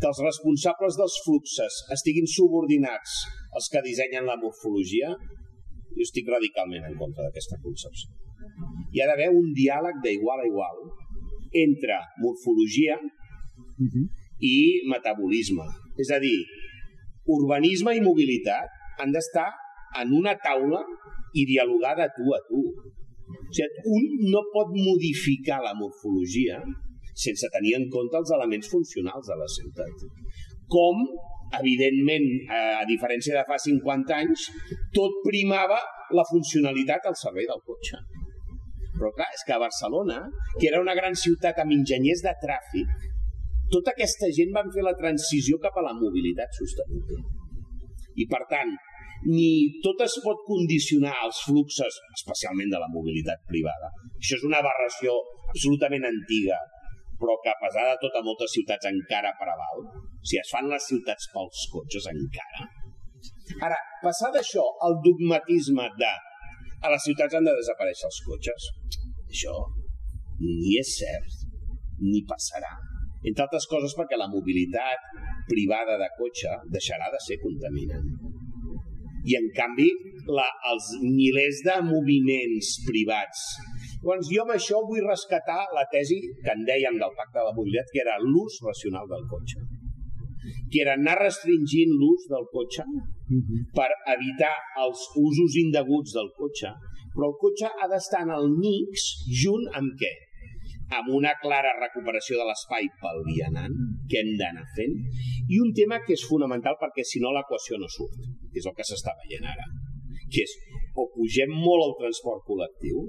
[0.00, 3.22] que els responsables dels fluxes estiguin subordinats
[3.54, 5.12] als que dissenyen la morfologia,
[5.94, 8.10] jo estic radicalment en contra d'aquesta concepció.
[8.92, 10.82] Hi ha d'haver un diàleg d'igual a igual
[11.64, 14.06] entre morfologia uh -huh.
[14.40, 15.66] I metabolisme.
[16.00, 16.38] És a dir,
[17.30, 19.50] urbanisme i mobilitat han d'estar
[20.00, 20.82] en una taula
[21.34, 22.62] i dialogar de tu a tu.
[23.34, 26.58] O sigui, un no pot modificar la morfologia
[27.14, 30.04] sense tenir en compte els elements funcionals de la ciutat.
[30.70, 31.04] Com,
[31.60, 34.48] evidentment, a diferència de fa 50 anys,
[34.94, 35.78] tot primava
[36.14, 38.02] la funcionalitat al servei del cotxe.
[38.94, 40.20] Però clar, és que a Barcelona,
[40.58, 42.90] que era una gran ciutat amb enginyers de tràfic,
[43.74, 47.22] tota aquesta gent van fer la transició cap a la mobilitat sostenible.
[48.22, 48.70] I per tant,
[49.26, 53.90] ni tot es pot condicionar als fluxes, especialment de la mobilitat privada.
[54.20, 55.16] Això és una aberració
[55.50, 56.60] absolutament antiga
[57.24, 59.84] però que a pesar de tot a moltes ciutats encara preval.
[59.86, 62.66] O sigui, es fan les ciutats pels cotxes encara.
[63.68, 66.12] Ara, passar d'això al dogmatisme de
[66.84, 68.66] a les ciutats han de desaparèixer els cotxes,
[69.30, 69.54] això
[70.42, 71.38] ni és cert,
[72.02, 72.74] ni passarà.
[73.24, 75.10] Entre altres coses perquè la mobilitat
[75.48, 78.08] privada de cotxe deixarà de ser contaminant.
[79.24, 79.88] I en canvi,
[80.36, 83.46] la, els milers de moviments privats
[84.04, 87.54] Llavors, jo amb això vull rescatar la tesi que en dèiem del pacte de la
[87.56, 89.62] mobilitat, que era l'ús racional del cotxe
[90.70, 93.62] que era anar restringint l'ús del cotxe mhm.
[93.76, 94.52] per evitar
[94.84, 96.72] els usos indeguts del cotxe,
[97.14, 99.06] però el cotxe ha d'estar en el mix
[99.42, 100.12] junt amb què?
[100.92, 103.74] Amb una clara recuperació de l'espai pel vianant,
[104.10, 104.94] que hem d'anar fent,
[105.48, 108.20] i un tema que és fonamental perquè si no l'equació no surt,
[108.52, 109.64] que és el que s'està veient ara,
[110.28, 110.52] que és
[110.94, 113.00] o pugem molt el transport col·lectiu,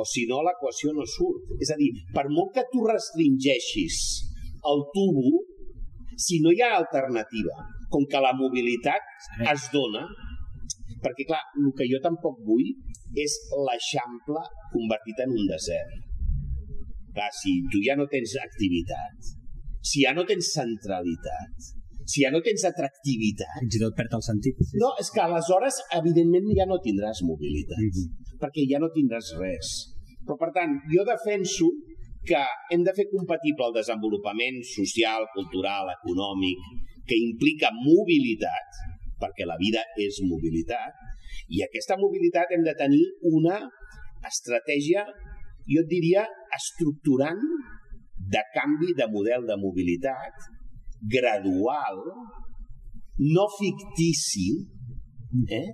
[0.00, 1.54] o si no l'equació no surt.
[1.60, 4.00] És a dir, per molt que tu restringeixis
[4.70, 5.42] el tubo,
[6.16, 7.56] si no hi ha alternativa,
[7.92, 9.04] com que la mobilitat
[9.52, 10.06] es dona,
[11.00, 12.68] perquè clar, el que jo tampoc vull
[13.18, 16.09] és l'Eixample convertit en un desert.
[17.14, 19.30] Clar, si tu ja no tens activitat,
[19.82, 21.70] si ja no tens centralitat,
[22.10, 23.60] si ja no tens atractivitat...
[23.62, 24.58] Fins i tot perd el sentit.
[24.66, 24.80] Sí.
[24.82, 28.36] No, és que aleshores, evidentment, ja no tindràs mobilitat, mm -hmm.
[28.42, 29.70] perquè ja no tindràs res.
[30.26, 31.70] Però, per tant, jo defenso
[32.28, 32.42] que
[32.72, 36.60] hem de fer compatible el desenvolupament social, cultural, econòmic,
[37.08, 38.68] que implica mobilitat,
[39.22, 40.92] perquè la vida és mobilitat,
[41.48, 43.04] i aquesta mobilitat hem de tenir
[43.36, 43.58] una
[44.26, 45.06] estratègia,
[45.70, 46.24] jo et diria,
[46.56, 47.40] estructurant
[48.34, 50.48] de canvi de model de mobilitat
[51.14, 52.02] gradual,
[53.20, 54.50] no fictici,
[55.48, 55.68] eh?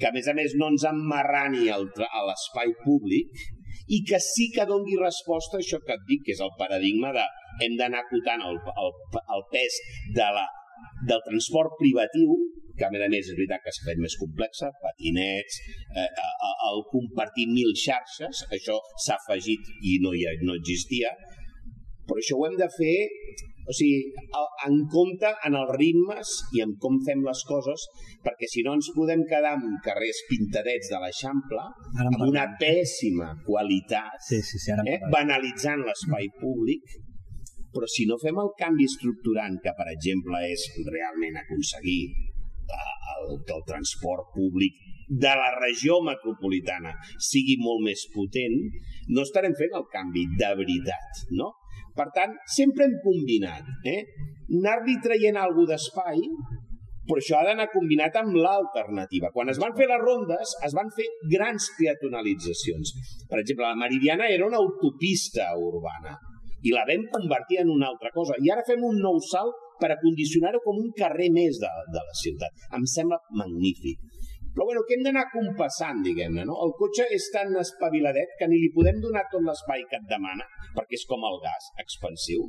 [0.00, 3.42] que a més a més no ens emmarrani a l'espai públic
[3.90, 7.12] i que sí que dongui resposta a això que et dic, que és el paradigma
[7.16, 7.26] de
[7.64, 8.90] hem d'anar acotant el, el,
[9.36, 9.76] el pes
[10.16, 10.46] de la,
[11.10, 12.36] del transport privatiu,
[12.80, 15.60] que a més a més és veritat que s'ha fet més complexa, patinets,
[16.00, 16.08] eh,
[16.70, 21.12] el compartir mil xarxes, això s'ha afegit i no, hi, no existia,
[22.08, 22.96] però això ho hem de fer
[23.70, 23.98] o sigui,
[24.66, 27.84] en compte en els ritmes i en com fem les coses,
[28.24, 31.66] perquè si no ens podem quedar amb carrers pintadets de l'Eixample,
[32.06, 36.98] amb una pèssima qualitat, sí, sí, sí, eh, banalitzant l'espai públic,
[37.70, 42.00] però si no fem el canvi estructurant, que per exemple és realment aconseguir
[42.76, 44.78] el, que el transport públic
[45.10, 46.94] de la regió metropolitana
[47.30, 48.56] sigui molt més potent,
[49.10, 51.50] no estarem fent el canvi de veritat, no?
[51.96, 54.00] Per tant, sempre hem combinat, eh?
[54.60, 56.22] Anar-li traient alguna d'espai,
[57.10, 59.32] però això ha d'anar combinat amb l'alternativa.
[59.34, 62.92] Quan es van fer les rondes, es van fer grans peatonalitzacions.
[63.30, 66.14] Per exemple, la Meridiana era una autopista urbana
[66.62, 68.38] i la vam convertir en una altra cosa.
[68.38, 72.16] I ara fem un nou salt per acondicionar-ho com un carrer més de, de la
[72.22, 72.66] ciutat.
[72.78, 73.98] Em sembla magnífic.
[74.54, 76.56] Però bueno, que hem d'anar compassant, diguem-ne, no?
[76.64, 80.46] El cotxe és tan espaviladet que ni li podem donar tot l'espai que et demana,
[80.74, 82.48] perquè és com el gas, expansiu.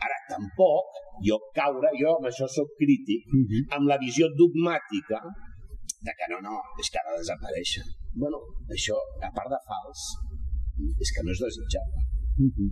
[0.00, 3.62] Ara, tampoc jo caure, jo amb això sóc crític, uh -huh.
[3.76, 5.20] amb la visió dogmàtica
[6.06, 7.84] de que no, no, és que ha de desaparèixer.
[8.20, 8.38] bueno,
[8.76, 8.96] això,
[9.28, 10.00] a part de fals,
[11.04, 12.00] és que no és desitjable.
[12.44, 12.70] Uh -huh.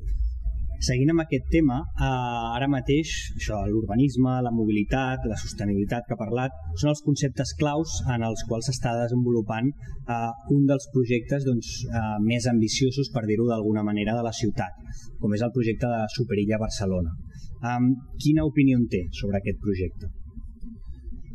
[0.79, 2.09] Seguint amb aquest tema, eh,
[2.57, 7.97] ara mateix això, l'urbanisme, la mobilitat, la sostenibilitat que ha parlat, són els conceptes claus
[8.15, 10.19] en els quals s'està desenvolupant eh,
[10.55, 14.79] un dels projectes doncs, eh, més ambiciosos, per dir-ho d'alguna manera, de la ciutat,
[15.19, 17.11] com és el projecte de Superilla Barcelona.
[17.59, 17.75] Eh,
[18.23, 20.13] quina opinió en té sobre aquest projecte?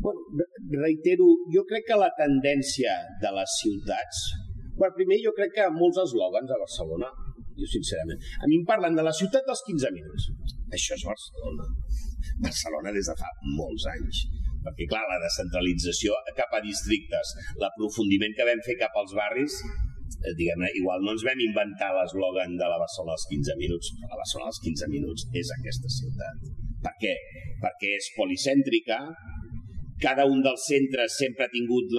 [0.04, 0.24] Bueno,
[0.86, 4.24] reitero, jo crec que la tendència de les ciutats...
[4.80, 7.12] Bueno, primer, jo crec que molts eslògans a Barcelona
[7.60, 8.20] jo sincerament.
[8.42, 10.30] A mi em parlen de la ciutat dels 15 minuts.
[10.78, 11.68] Això és Barcelona.
[12.48, 14.26] Barcelona des de fa molts anys.
[14.64, 19.58] Perquè, clar, la descentralització cap a districtes, l'aprofundiment que vam fer cap als barris,
[20.24, 24.14] eh, diguem-ne, igual no ens vam inventar l'eslògan de la Barcelona als 15 minuts, però
[24.14, 26.48] la Barcelona als 15 minuts és aquesta ciutat.
[26.86, 27.14] Per què?
[27.64, 29.00] Perquè és policèntrica,
[30.04, 31.92] cada un dels centres sempre ha tingut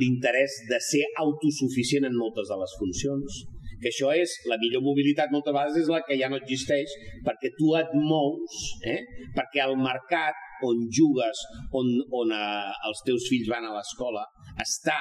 [0.00, 3.42] l'interès de ser autosuficient en moltes de les funcions,
[3.84, 6.94] que això és, la millor mobilitat moltes vegades és la que ja no existeix
[7.26, 8.56] perquè tu et mous,
[8.88, 9.02] eh?
[9.36, 11.44] perquè el mercat on jugues,
[11.76, 14.24] on, on eh, els teus fills van a l'escola,
[14.64, 14.96] està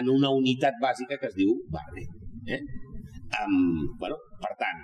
[0.00, 2.06] en una unitat bàsica que es diu barri.
[2.50, 2.60] Eh?
[3.40, 4.82] Um, bueno, per tant,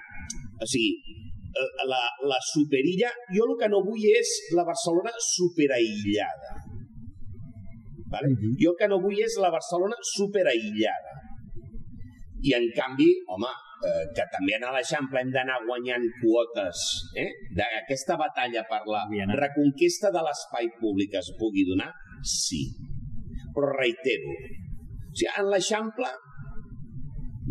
[0.63, 1.19] o sigui,
[1.51, 6.55] eh, la, la superilla, jo el que no vull és la Barcelona superaïllada.
[8.13, 8.37] Vale?
[8.63, 11.26] Jo el que no vull és la Barcelona superaïllada
[12.45, 13.53] i en canvi, home,
[13.87, 16.83] eh, que també en l'Eixample hem d'anar guanyant quotes
[17.17, 17.29] eh?
[17.57, 19.05] d'aquesta batalla per la
[19.41, 22.65] reconquesta de l'espai públic es pugui donar, sí.
[23.55, 26.11] Però reitero, o sigui, en l'Eixample,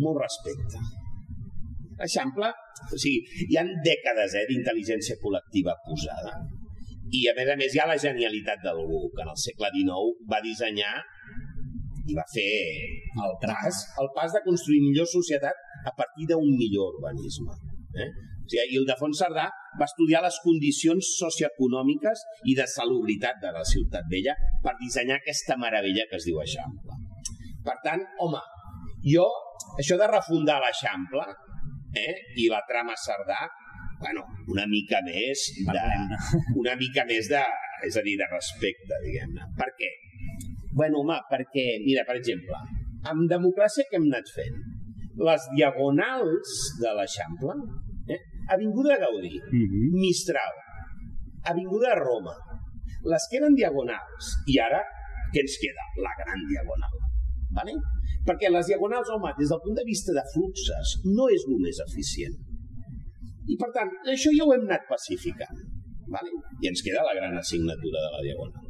[0.04, 0.82] molt respecte.
[1.98, 2.52] L'Eixample,
[2.92, 6.36] o sigui, hi han dècades eh, d'intel·ligència col·lectiva posada.
[7.14, 10.26] I a més a més hi ha la genialitat d'algú que en el segle XIX
[10.30, 10.94] va dissenyar
[12.06, 12.48] i va fer
[13.24, 17.56] el pas, el pas de construir millor societat a partir d'un millor urbanisme.
[17.96, 18.10] Eh?
[18.46, 19.46] O sigui, I Ildefons Cerdà
[19.80, 25.58] va estudiar les condicions socioeconòmiques i de salubritat de la ciutat vella per dissenyar aquesta
[25.58, 27.00] meravella que es diu Eixample.
[27.66, 28.42] Per tant, home,
[29.02, 29.26] jo,
[29.82, 31.26] això de refundar l'Eixample
[31.98, 33.40] eh, i la trama Cerdà,
[33.98, 35.84] bueno, una mica més de,
[36.62, 37.42] una mica més de,
[37.88, 39.50] és a dir, de respecte, diguem-ne.
[39.58, 39.90] Per què?
[40.76, 42.58] Bueno, home, perquè, mira, per exemple,
[43.10, 44.58] amb democràcia que hem anat fent?
[45.28, 47.54] Les diagonals de l'Eixample,
[48.12, 48.20] eh?
[48.52, 49.70] Avinguda Gaudí, uh mhm.
[49.72, 50.00] -huh.
[50.04, 50.54] Mistral,
[51.52, 52.34] Avinguda Roma,
[53.12, 54.82] les que eren diagonals, i ara
[55.32, 55.84] què ens queda?
[56.06, 56.94] La gran diagonal.
[57.58, 57.74] Vale?
[58.26, 61.78] Perquè les diagonals, home, des del punt de vista de fluxes, no és el més
[61.86, 62.36] eficient.
[63.46, 65.58] I per tant, això ja ho hem anat pacificant.
[66.14, 66.30] Vale?
[66.62, 68.65] I ens queda la gran assignatura de la diagonal.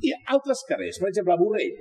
[0.00, 1.80] Hi ha altres carrers, per exemple, Borrell.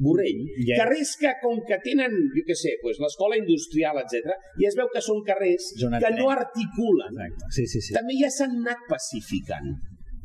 [0.00, 0.40] Borrell.
[0.64, 0.80] Yeah.
[0.80, 4.88] Carrers que, com que tenen, jo què sé, pues, l'escola industrial, etc, i es veu
[4.92, 6.20] que són carrers Zona que 3.
[6.20, 7.16] no articulen.
[7.16, 7.52] Exacte.
[7.58, 7.96] Sí, sí, sí.
[7.96, 9.74] També ja s'han anat pacificant.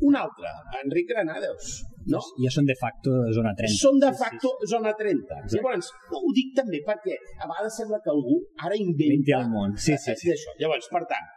[0.06, 0.48] Un altre,
[0.82, 1.76] Enric Granados.
[2.12, 2.20] No?
[2.38, 3.76] Ja són de facto zona 30.
[3.80, 4.72] Són de facto sí, sí.
[4.74, 5.24] zona 30.
[5.24, 5.56] Exacte.
[5.56, 8.36] Llavors, no, ho dic també perquè a vegades sembla que algú
[8.68, 9.40] ara inventa...
[9.40, 9.74] el món.
[9.80, 10.30] Sí, sí, sí.
[10.36, 10.54] Això.
[10.60, 11.32] Llavors, per tant,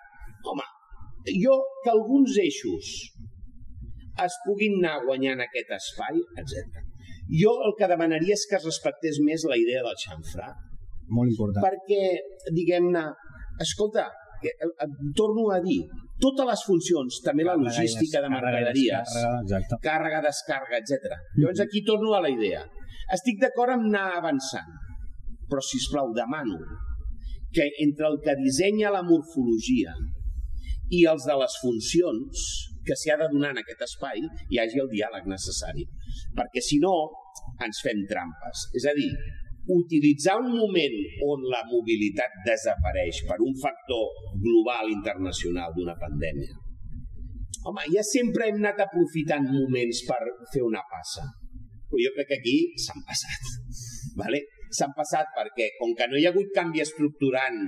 [0.52, 0.68] home,
[1.40, 2.92] jo que alguns eixos
[4.26, 6.82] es puguin anar guanyant aquest espai, etc.
[7.42, 10.50] Jo el que demanaria és que es respectés més la idea del xamfrà.
[11.18, 11.64] Molt important.
[11.66, 13.06] Perquè, diguem-ne,
[13.66, 14.08] escolta,
[14.42, 15.80] eh, eh, torno a dir,
[16.22, 21.18] totes les funcions, també la logística de mercaderies, càrrega, càrrega descàrrega, etc.
[21.38, 22.66] Llavors aquí torno a la idea.
[23.16, 24.70] Estic d'acord amb anar avançant,
[25.50, 26.60] però si plau demano
[27.52, 29.96] que entre el que dissenya la morfologia
[30.94, 32.44] i els de les funcions
[32.86, 35.86] que s'hi ha de donar en aquest espai hi hagi el diàleg necessari.
[36.38, 36.94] Perquè si no,
[37.66, 38.68] ens fem trampes.
[38.78, 39.10] És a dir,
[39.70, 44.08] utilitzar un moment on la mobilitat desapareix per un factor
[44.46, 46.56] global internacional d'una pandèmia.
[47.70, 50.22] Home, ja sempre hem anat aprofitant moments per
[50.54, 51.26] fer una passa.
[51.90, 53.54] Però jo crec que aquí s'han passat.
[54.22, 54.46] Vale?
[54.78, 57.60] S'han passat perquè, com que no hi ha hagut canvi estructurant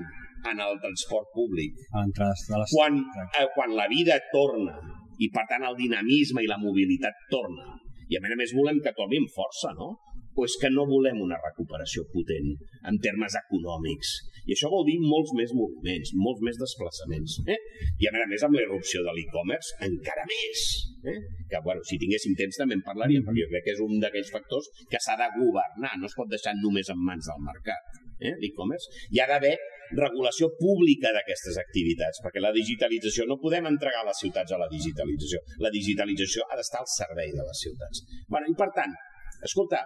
[0.50, 2.72] en el transport públic, l'entrada de les...
[2.74, 2.98] quan,
[3.38, 4.74] eh, quan la vida torna
[5.22, 7.78] i per tant el dinamisme i la mobilitat torna
[8.12, 9.94] i a més a més volem que torni amb força, no?
[10.36, 12.54] o és que no volem una recuperació potent
[12.88, 14.12] en termes econòmics.
[14.48, 17.38] I això vol dir molts més moviments, molts més desplaçaments.
[17.52, 17.58] Eh?
[18.02, 20.64] I a més a més amb l'erupció de l'e-commerce encara més.
[21.04, 21.18] Eh?
[21.52, 24.32] Que, bueno, si tinguéssim temps també en parlaríem, perquè jo crec que és un d'aquells
[24.34, 28.36] factors que s'ha de governar, no es pot deixar només en mans del mercat, eh?
[28.42, 28.90] l'e-commerce.
[29.12, 29.56] Hi ha d'haver
[29.98, 35.42] regulació pública d'aquestes activitats, perquè la digitalització, no podem entregar les ciutats a la digitalització.
[35.66, 38.06] La digitalització ha d'estar al servei de les ciutats.
[38.30, 38.96] Bueno, I per tant,
[39.44, 39.84] escolta,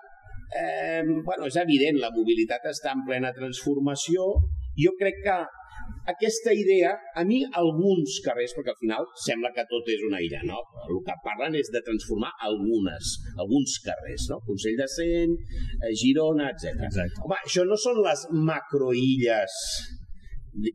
[0.53, 4.27] eh, bueno, és evident, la mobilitat està en plena transformació.
[4.77, 5.39] Jo crec que
[6.11, 10.41] aquesta idea, a mi alguns carrers, perquè al final sembla que tot és una illa,
[10.45, 10.61] no?
[10.85, 14.39] El que parlen és de transformar algunes, alguns carrers, no?
[14.47, 15.35] Consell de Cent,
[15.81, 16.85] eh, Girona, etc.
[17.25, 19.59] Home, això no són les macroilles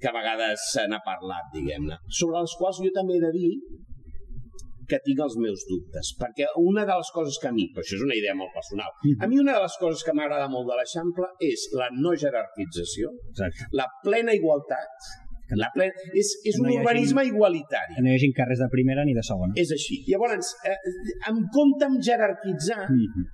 [0.00, 3.52] que a vegades se n'ha parlat, diguem-ne, sobre les quals jo també he de dir
[4.90, 7.96] que tinc els meus dubtes, perquè una de les coses que a mi, però això
[7.98, 10.78] és una idea molt personal, a mi una de les coses que m'agrada molt de
[10.78, 13.70] l'Eixample és la no jerarquització, Exacte.
[13.80, 15.10] la plena igualtat,
[15.58, 16.06] la plena...
[16.14, 17.96] és, és un no urbanisme hagi, igualitari.
[17.96, 19.56] Que no hi hagi carrers de primera ni de segona.
[19.58, 19.98] És així.
[20.06, 20.76] Llavors, eh,
[21.30, 23.28] em compte amb jerarquitzar, mm -hmm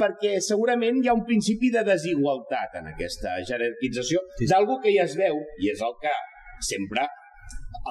[0.00, 4.48] perquè segurament hi ha un principi de desigualtat en aquesta jerarquització sí.
[4.48, 6.14] d'algú que ja es veu, i és el que
[6.70, 7.04] sempre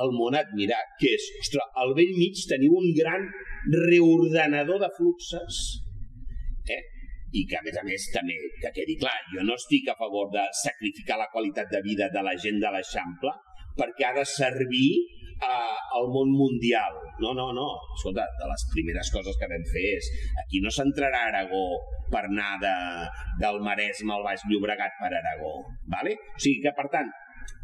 [0.04, 3.28] el món admirar, que és, ostres, al vell mig teniu un gran
[3.90, 5.60] reordenador de fluxes,
[6.70, 6.82] eh?
[7.36, 10.32] i que, a més a més, també, que quedi clar, jo no estic a favor
[10.34, 13.36] de sacrificar la qualitat de vida de la gent de l'Eixample
[13.80, 14.90] perquè ha de servir
[15.40, 16.98] eh, al món mundial.
[17.24, 17.68] No, no, no.
[17.96, 20.10] Escolta, de les primeres coses que vam fer és
[20.44, 21.64] aquí no s'entrarà Aragó
[22.12, 22.76] per anar de,
[23.42, 25.56] del Maresme al Baix Llobregat per Aragó.
[25.96, 26.18] Vale?
[26.36, 27.12] O sigui que, per tant,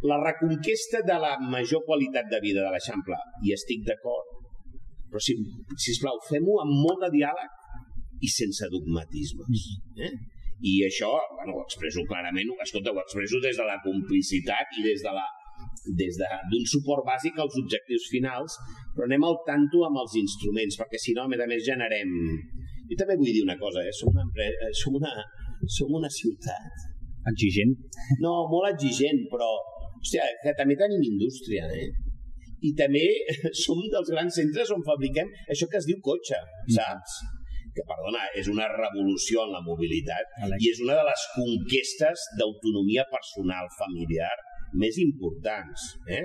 [0.04, 4.36] la reconquesta de la major qualitat de vida de l'Eixample, i estic d'acord,
[5.10, 5.38] però si,
[5.88, 9.70] sisplau, fem-ho amb molt de diàleg i sense dogmatismes.
[10.08, 10.12] Eh?
[10.66, 15.04] I això, bueno, ho expresso clarament, escolta, ho expresso des de la complicitat i des
[15.04, 15.26] de la
[15.86, 18.58] des d'un de, suport bàsic als objectius finals,
[18.96, 22.10] però anem al tanto amb els instruments, perquè si no, a més a més, generem...
[22.90, 23.94] Jo també vull dir una cosa, eh?
[23.94, 25.14] som, una, empresa, eh, som, una,
[25.78, 26.92] som una ciutat...
[27.26, 27.72] Exigent?
[28.22, 29.48] No, molt exigent, però
[30.06, 31.88] Hòstia, que també tenim indústria, eh?
[32.66, 33.02] I també
[33.66, 36.78] som dels grans centres on fabriquem això que es diu cotxe, mm.
[36.78, 37.18] saps?
[37.76, 43.04] que, perdona, és una revolució en la mobilitat i és una de les conquestes d'autonomia
[43.12, 44.32] personal familiar
[44.82, 45.86] més importants.
[46.12, 46.24] Eh?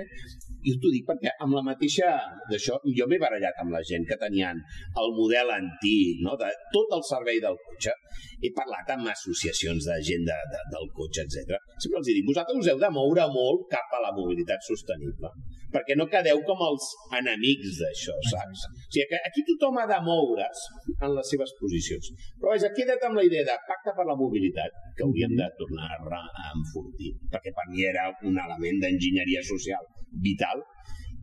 [0.69, 2.11] I t'ho dic perquè amb la mateixa
[2.49, 4.59] d'això, jo m'he barallat amb la gent que tenien
[5.03, 6.35] el model antic, no?
[6.41, 7.95] de tot el servei del cotxe.
[8.41, 11.57] He parlat amb associacions de gent de, de, del cotxe, etc.
[11.77, 15.33] Sempre els dic, vosaltres us heu de moure molt cap a la mobilitat sostenible
[15.73, 16.87] perquè no quedeu com els
[17.19, 18.65] enemics d'això, saps?
[18.67, 20.65] O sigui, que aquí tothom ha de moure's
[20.97, 22.11] en les seves posicions.
[22.39, 25.89] Però vaja, queda't amb la idea de pacte per la mobilitat, que hauríem de tornar
[25.95, 29.87] a enfortir, perquè per mi era un element d'enginyeria social
[30.25, 30.65] vital,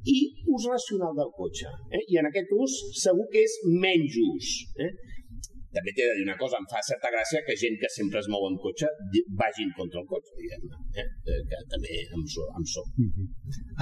[0.09, 0.19] i
[0.55, 1.69] ús racional del cotxe.
[1.93, 2.03] Eh?
[2.15, 4.53] I en aquest ús segur que és menys ús.
[4.81, 4.93] Eh?
[5.75, 8.29] També t'he de dir una cosa, em fa certa gràcia que gent que sempre es
[8.33, 8.89] mou en cotxe
[9.41, 11.07] vagin contra el cotxe, diguem-ne, eh?
[11.33, 12.83] eh que també em, so, em so.
[12.97, 13.27] Mm -hmm.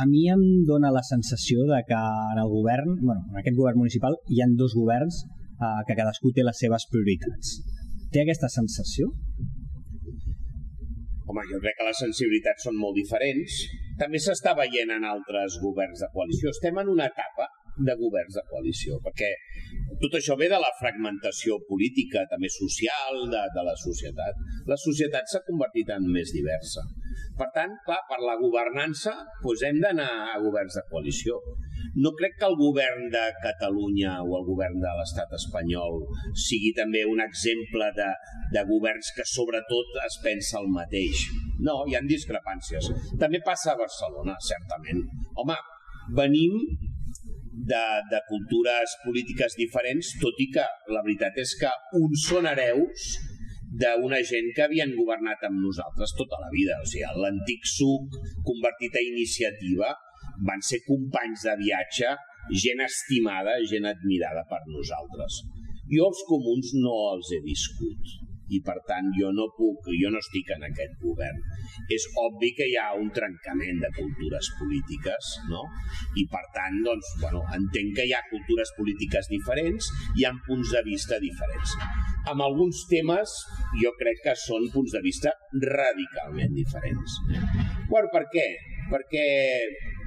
[0.02, 2.00] A mi em dóna la sensació de que
[2.32, 5.14] en el govern, bueno, en aquest govern municipal, hi han dos governs
[5.64, 7.46] eh, que cadascú té les seves prioritats.
[8.12, 9.12] Té aquesta sensació?
[11.28, 13.52] Home, jo crec que les sensibilitats són molt diferents.
[14.02, 16.50] També s'està veient en altres governs de coalició.
[16.50, 19.28] Estem en una etapa de governs de coalició, perquè
[20.00, 24.40] tot això ve de la fragmentació política, també social, de, de la societat.
[24.68, 26.84] La societat s'ha convertit en més diversa.
[27.36, 29.12] Per tant, clar, per la governança
[29.42, 31.36] doncs hem d'anar a governs de coalició.
[32.00, 36.00] No crec que el govern de Catalunya o el govern de l'estat espanyol
[36.46, 38.08] sigui també un exemple de,
[38.56, 41.26] de governs que sobretot es pensa el mateix.
[41.68, 42.90] No, hi han discrepàncies.
[43.20, 45.04] També passa a Barcelona, certament.
[45.40, 45.56] Home,
[46.16, 46.60] venim
[47.56, 53.16] de, de cultures polítiques diferents, tot i que la veritat és que uns són hereus
[53.80, 56.76] d'una gent que havien governat amb nosaltres tota la vida.
[56.82, 59.92] O sigui, l'antic suc convertit a iniciativa
[60.48, 62.12] van ser companys de viatge,
[62.64, 65.40] gent estimada, gent admirada per nosaltres.
[65.90, 68.25] Jo els comuns no els he viscut.
[68.54, 71.40] I per tant jo no puc, jo no estic en aquest govern.
[71.92, 75.64] És obvi que hi ha un trencament de cultures polítiques, no?
[76.20, 80.74] I per tant, doncs, bueno, entenc que hi ha cultures polítiques diferents, hi ha punts
[80.76, 81.76] de vista diferents.
[82.30, 83.34] Amb alguns temes
[83.82, 87.20] jo crec que són punts de vista radicalment diferents.
[87.90, 88.46] Bueno, per què?
[88.90, 89.26] Perquè,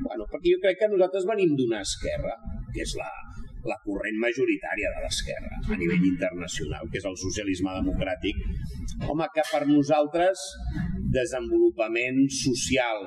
[0.06, 2.36] bueno, perquè jo crec que nosaltres venim d'una esquerra,
[2.72, 3.10] que és la,
[3.68, 8.40] la corrent majoritària de l'esquerra a nivell internacional, que és el socialisme democràtic,
[9.08, 10.46] home, que per nosaltres
[11.16, 13.04] desenvolupament social,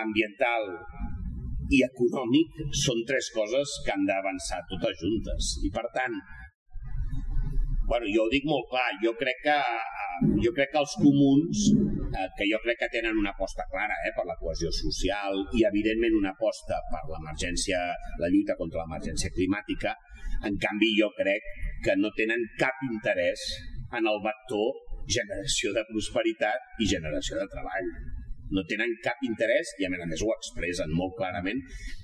[0.00, 0.70] ambiental
[1.72, 5.52] i econòmic són tres coses que han d'avançar totes juntes.
[5.64, 6.16] I per tant,
[7.88, 9.58] bueno, jo ho dic molt clar, jo crec que,
[10.44, 11.83] jo crec que els comuns, eh,
[12.36, 16.16] que jo crec que tenen una aposta clara eh, per la cohesió social i evidentment
[16.20, 17.80] una aposta per l'emergència,
[18.22, 19.94] la lluita contra l'emergència climàtica,
[20.48, 21.46] en canvi jo crec
[21.84, 23.46] que no tenen cap interès
[23.94, 24.74] en el vector
[25.10, 27.90] generació de prosperitat i generació de treball
[28.54, 31.60] no tenen cap interès, i a més a més ho expressen molt clarament,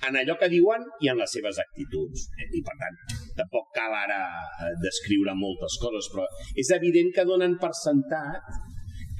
[0.07, 2.27] en allò que diuen i en les seves actituds.
[2.41, 2.97] I per tant,
[3.37, 4.21] tampoc cal ara
[4.65, 6.25] eh, descriure moltes coses, però
[6.57, 8.49] és evident que donen per sentat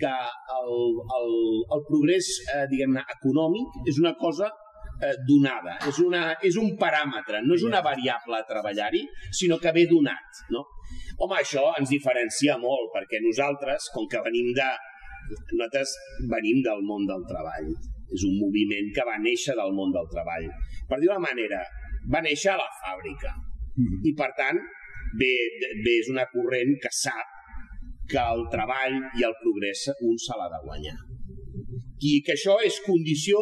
[0.02, 0.12] que
[0.58, 0.74] el,
[1.20, 1.32] el,
[1.78, 4.50] el progrés eh, diguem-ne econòmic és una cosa
[5.02, 9.04] eh, donada, és, una, és un paràmetre, no és una variable a treballar-hi,
[9.42, 10.44] sinó que ve donat.
[10.54, 10.66] No?
[11.22, 14.70] Home, això ens diferencia molt, perquè nosaltres, com que venim de,
[15.54, 15.96] nosaltres
[16.32, 17.72] venim del món del treball.
[18.12, 20.50] És un moviment que va néixer del món del treball.
[20.90, 21.62] Per dir una manera,
[22.12, 23.32] va néixer a la fàbrica.
[23.72, 24.02] Mm-hmm.
[24.10, 24.60] I, per tant,
[25.20, 25.32] bé,
[25.86, 27.38] bé, és una corrent que sap
[28.12, 30.98] que el treball i el progrés un se l'ha de guanyar.
[32.12, 33.40] I que això és condició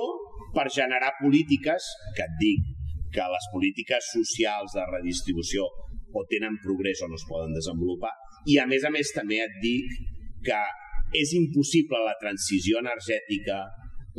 [0.56, 2.68] per generar polítiques, que et dic,
[3.14, 5.66] que les polítiques socials de redistribució
[6.14, 8.14] o tenen progrés o no es poden desenvolupar,
[8.50, 9.98] i a més a més també et dic
[10.46, 10.60] que
[11.20, 13.64] és impossible la transició energètica,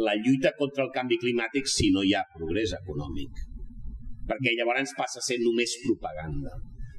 [0.01, 3.47] la lluita contra el canvi climàtic si no hi ha progrés econòmic.
[4.31, 6.55] Perquè llavors passa a ser només propaganda.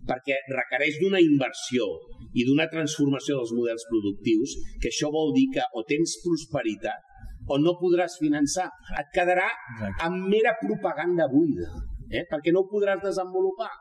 [0.08, 1.86] Perquè requereix d'una inversió
[2.34, 7.08] i d'una transformació dels models productius, que això vol dir que o tens prosperitat
[7.52, 8.68] o no podràs finançar.
[9.02, 9.48] Et quedarà
[10.08, 11.70] amb mera propaganda buida,
[12.10, 12.26] eh?
[12.30, 13.72] perquè no ho podràs desenvolupar.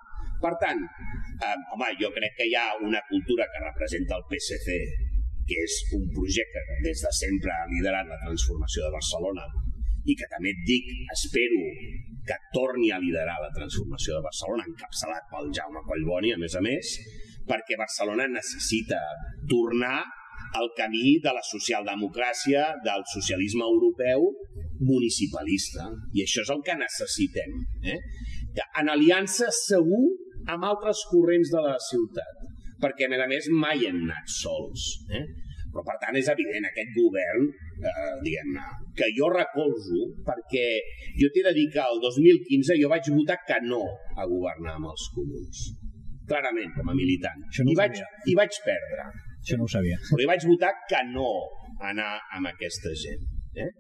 [0.41, 4.77] Per tant, eh, home, jo crec que hi ha una cultura que representa el PSC,
[5.49, 9.45] que és un projecte que des de sempre ha liderat la transformació de Barcelona
[10.09, 11.61] i que també et dic, espero
[12.27, 16.63] que torni a liderar la transformació de Barcelona, encapçalat pel Jaume Collboni, a més a
[16.65, 16.95] més,
[17.49, 19.01] perquè Barcelona necessita
[19.51, 19.99] tornar
[20.59, 24.25] al camí de la socialdemocràcia, del socialisme europeu
[24.81, 25.87] municipalista.
[26.17, 27.61] I això és el que necessitem.
[27.93, 27.99] Eh?
[28.81, 30.07] En aliança segur
[30.51, 32.41] amb altres corrents de la ciutat
[32.81, 34.87] perquè a més a més mai hem anat sols.
[35.13, 35.25] Eh?
[35.71, 37.47] Però per tant és evident, aquest govern,
[37.79, 38.65] eh, diguem-ne,
[38.99, 40.67] que jo recolzo perquè
[41.21, 43.85] jo t'he de dir que el 2015 jo vaig votar que no
[44.17, 45.63] a governar amb els comuns.
[46.31, 47.47] Clarament, com a militant.
[47.65, 49.07] no I, vaig, I vaig perdre.
[49.41, 49.99] Això no ho sabia.
[50.11, 51.31] Però jo vaig votar que no
[51.91, 53.23] anar amb aquesta gent.
[53.59, 53.71] Eh?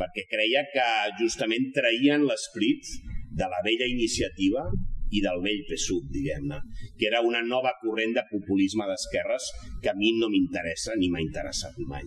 [0.00, 0.86] Perquè creia que
[1.20, 2.94] justament traïen l'esprit
[3.40, 4.64] de la vella iniciativa
[5.10, 6.60] i del vell PSUV, diguem-ne,
[6.98, 9.50] que era una nova corrent de populisme d'esquerres
[9.82, 12.06] que a mi no m'interessa ni m'ha interessat mai.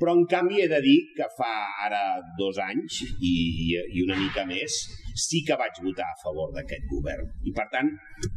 [0.00, 1.52] Però, en canvi, he de dir que fa
[1.86, 2.00] ara
[2.38, 3.32] dos anys i,
[3.76, 4.78] i una mica més
[5.22, 7.28] sí que vaig votar a favor d'aquest govern.
[7.44, 7.90] I, per tant,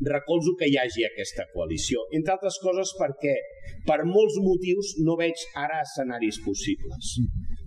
[0.10, 2.04] recolzo que hi hagi aquesta coalició.
[2.20, 3.34] Entre altres coses perquè,
[3.88, 7.16] per molts motius, no veig ara escenaris possibles.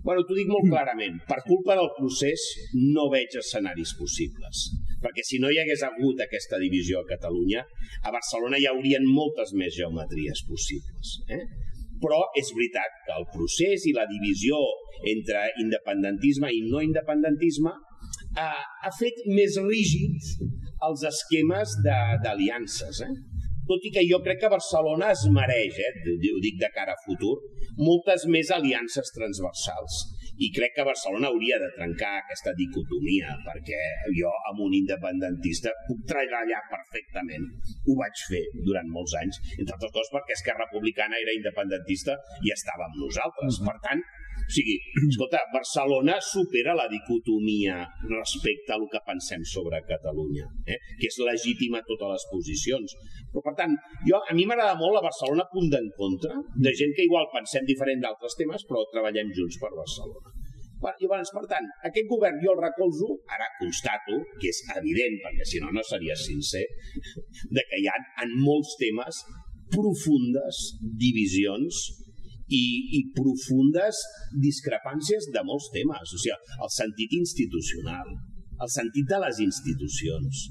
[0.05, 1.19] Bueno, t'ho dic molt clarament.
[1.27, 2.45] Per culpa del procés,
[2.93, 4.69] no veig escenaris possibles
[5.03, 7.63] perquè si no hi hagués hagut aquesta divisió a Catalunya,
[8.03, 11.15] a Barcelona hi haurien moltes més geometries possibles.
[11.31, 11.43] Eh?
[11.99, 14.59] Però és veritat que el procés i la divisió
[15.13, 17.73] entre independentisme i no independentisme
[18.39, 20.47] ha, ha fet més rígid
[20.87, 23.03] els esquemes d'aliances.
[23.07, 23.11] Eh?
[23.69, 27.03] Tot i que jo crec que Barcelona es mereix, eh, ho dic de cara a
[27.03, 27.35] futur,
[27.79, 30.07] moltes més aliances transversals
[30.39, 33.79] i crec que Barcelona hauria de trencar aquesta dicotomia, perquè
[34.17, 37.49] jo amb un independentista puc treballar perfectament.
[37.87, 42.15] Ho vaig fer durant molts anys, entre altres coses perquè Esquerra Republicana era independentista
[42.45, 43.59] i estava amb nosaltres.
[43.67, 44.03] Per tant,
[44.49, 50.79] o sigui, escolta, Barcelona supera la dicotomia respecte a el que pensem sobre Catalunya, eh?
[50.97, 52.95] que és legítima totes les posicions.
[53.29, 53.75] Però, per tant,
[54.09, 56.33] jo, a mi m'agrada molt la Barcelona punt d'encontre,
[56.65, 60.33] de gent que igual pensem diferent d'altres temes, però treballem junts per Barcelona.
[60.79, 65.61] Llavors, per tant, aquest govern jo el recolzo, ara constato, que és evident, perquè si
[65.61, 66.65] no, no seria sincer,
[67.53, 69.21] de que hi ha en molts temes
[69.69, 70.63] profundes
[70.97, 71.83] divisions
[72.49, 72.63] i,
[72.97, 74.01] i profundes
[74.43, 76.13] discrepàncies de molts temes.
[76.15, 78.15] O sigui, el sentit institucional,
[78.59, 80.47] el sentit de les institucions,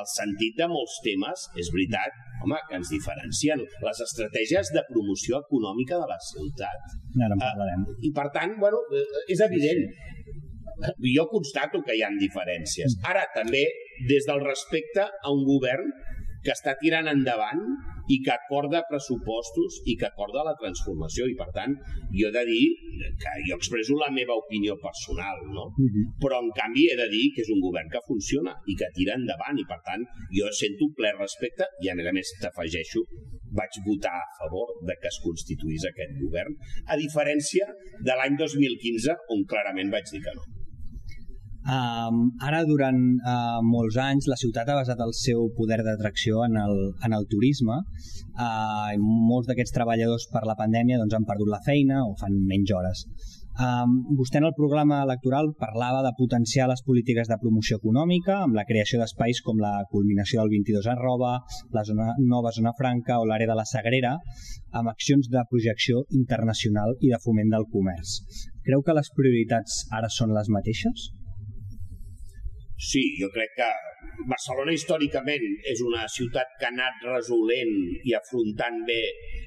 [0.00, 5.42] el sentit de molts temes, és veritat, home, que ens diferencien les estratègies de promoció
[5.44, 6.96] econòmica de la ciutat.
[7.18, 7.84] Ara en parlarem.
[7.86, 8.80] Uh, I per tant, bueno,
[9.28, 9.84] és evident.
[11.04, 12.96] Jo constato que hi ha diferències.
[13.06, 13.66] Ara, també,
[14.08, 15.92] des del respecte a un govern
[16.42, 17.60] que està tirant endavant
[18.08, 21.74] i que acorda pressupostos i que acorda la transformació i per tant
[22.10, 22.64] jo he de dir
[23.22, 25.66] que jo expreso la meva opinió personal no?
[25.70, 26.06] Uh -huh.
[26.22, 29.14] però en canvi he de dir que és un govern que funciona i que tira
[29.14, 30.02] endavant i per tant
[30.38, 33.00] jo sento ple respecte i a més a més t'afegeixo
[33.58, 37.66] vaig votar a favor de que es constituís aquest govern a diferència
[38.06, 40.61] de l'any 2015 on clarament vaig dir que no
[41.62, 46.56] Um, ara, durant uh, molts anys, la ciutat ha basat el seu poder d'atracció en,
[46.58, 47.76] el, en el turisme.
[48.34, 52.74] Uh, molts d'aquests treballadors per la pandèmia doncs, han perdut la feina o fan menys
[52.74, 53.06] hores.
[53.52, 58.56] Um, vostè en el programa electoral parlava de potenciar les polítiques de promoció econòmica amb
[58.56, 61.34] la creació d'espais com la culminació del 22 arroba,
[61.76, 64.16] la zona, nova zona franca o l'àrea de la Sagrera,
[64.72, 68.22] amb accions de projecció internacional i de foment del comerç.
[68.64, 71.12] Creu que les prioritats ara són les mateixes?
[72.82, 73.68] Sí, jo crec que
[74.30, 77.76] Barcelona històricament és una ciutat que ha anat resolent
[78.08, 78.98] i afrontant bé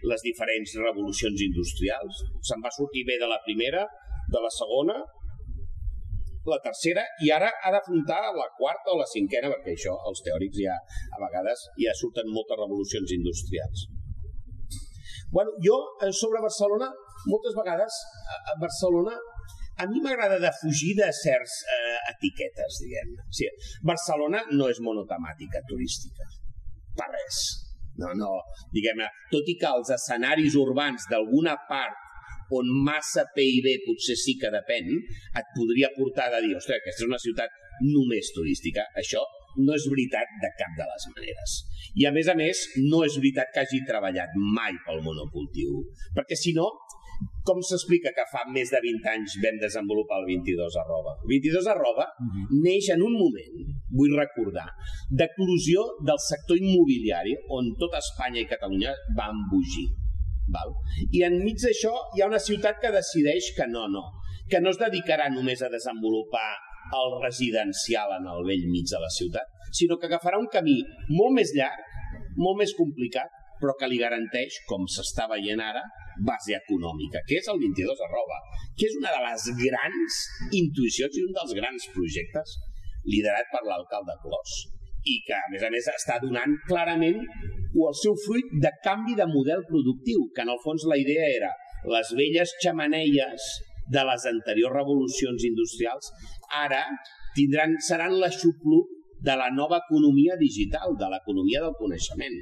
[0.07, 2.21] les diferents revolucions industrials.
[2.47, 3.83] Se'n va sortir bé de la primera,
[4.31, 4.95] de la segona,
[6.45, 10.59] la tercera i ara ha d'afrontar la quarta o la cinquena perquè això els teòrics
[10.61, 13.87] ja a vegades ja surten moltes revolucions industrials.
[15.33, 16.91] Bueno, jo eh, sobre Barcelona
[17.31, 17.97] moltes vegades
[18.53, 19.15] a Barcelona
[19.77, 23.27] a mi m'agrada de fugir de certs eh, etiquetes, diguem-ne.
[23.27, 23.51] O sigui,
[23.91, 26.27] Barcelona no és monotemàtica turística,
[26.95, 27.43] per res.
[27.99, 28.31] No, no,
[28.75, 32.01] diguem-ne, tot i que els escenaris urbans d'alguna part
[32.55, 34.91] on massa PIB potser sí que depèn,
[35.39, 37.55] et podria portar a dir, ostres, aquesta és una ciutat
[37.87, 38.85] només turística.
[38.99, 39.23] Això
[39.63, 41.55] no és veritat de cap de les maneres.
[41.95, 45.79] I a més a més, no és veritat que hagi treballat mai pel monocultiu.
[46.15, 46.67] Perquè si no,
[47.45, 51.13] com s'explica que fa més de 20 anys vam desenvolupar el 22 arroba?
[51.23, 52.45] El 22 arroba uh mhm.
[52.45, 52.63] -huh.
[52.65, 53.55] neix en un moment,
[53.97, 54.69] vull recordar,
[55.09, 59.89] d'eclusió del sector immobiliari on tota Espanya i Catalunya van embogir.
[60.55, 60.69] Val?
[61.11, 64.03] I enmig d'això hi ha una ciutat que decideix que no, no,
[64.49, 66.49] que no es dedicarà només a desenvolupar
[66.99, 70.77] el residencial en el vell mig de la ciutat, sinó que agafarà un camí
[71.09, 71.81] molt més llarg,
[72.37, 73.31] molt més complicat,
[73.65, 75.81] però que li garanteix, com s'està veient ara,
[76.27, 78.37] base econòmica, que és el 22 arroba,
[78.77, 80.19] que és una de les grans
[80.53, 82.55] intuïcions i un dels grans projectes
[83.09, 84.55] liderat per l'alcalde Clos
[85.05, 87.17] i que, a més a més, està donant clarament
[87.77, 91.25] o el seu fruit de canvi de model productiu, que en el fons la idea
[91.33, 91.51] era
[91.89, 93.49] les velles xamaneies
[93.93, 96.09] de les anteriors revolucions industrials
[96.61, 96.81] ara
[97.37, 98.93] tindran, seran l'aixopluc
[99.25, 102.37] de la nova economia digital, de l'economia del coneixement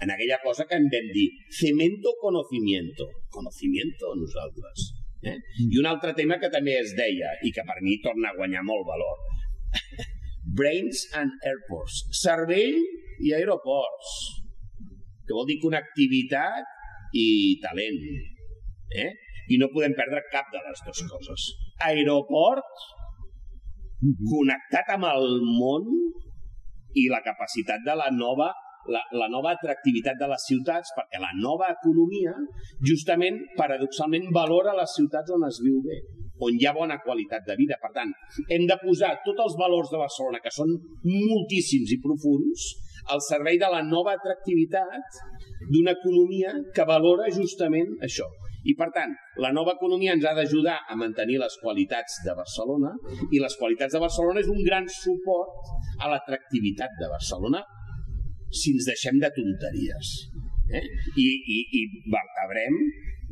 [0.00, 3.08] en aquella cosa que en vam dir cemento conocimiento.
[3.30, 4.92] Conocimiento nosaltres.
[5.22, 5.36] Eh?
[5.36, 5.72] Mm.
[5.72, 8.64] I un altre tema que també es deia i que per mi torna a guanyar
[8.66, 9.22] molt valor.
[10.58, 12.04] Brains and airports.
[12.22, 12.76] Cervell
[13.24, 14.16] i aeroports.
[15.26, 17.28] Que vol dir connectivitat i
[17.62, 18.02] talent.
[18.94, 19.10] Eh?
[19.48, 21.48] I no podem perdre cap de les dues coses.
[21.88, 22.68] Aeroport
[24.02, 24.28] mm-hmm.
[24.30, 25.88] connectat amb el món
[26.96, 28.52] i la capacitat de la nova
[28.92, 32.34] la, la nova atractivitat de les ciutats, perquè la nova economia,
[32.90, 36.00] justament, paradoxalment, valora les ciutats on es viu bé
[36.44, 37.78] on hi ha bona qualitat de vida.
[37.80, 38.10] Per tant,
[38.52, 40.74] hem de posar tots els valors de Barcelona, que són
[41.06, 42.66] moltíssims i profuns,
[43.14, 45.20] al servei de la nova atractivitat
[45.70, 48.26] d'una economia que valora justament això.
[48.66, 52.90] I, per tant, la nova economia ens ha d'ajudar a mantenir les qualitats de Barcelona
[53.30, 55.70] i les qualitats de Barcelona és un gran suport
[56.02, 57.62] a l'atractivitat de Barcelona
[58.56, 60.12] si ens deixem de tonteries.
[60.72, 60.84] Eh?
[61.22, 61.26] I,
[61.56, 61.82] i, I
[62.12, 62.78] vertebrem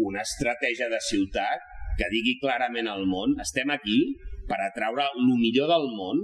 [0.05, 4.01] una estratègia de ciutat que digui clarament al món estem aquí
[4.49, 6.21] per atraure el millor del món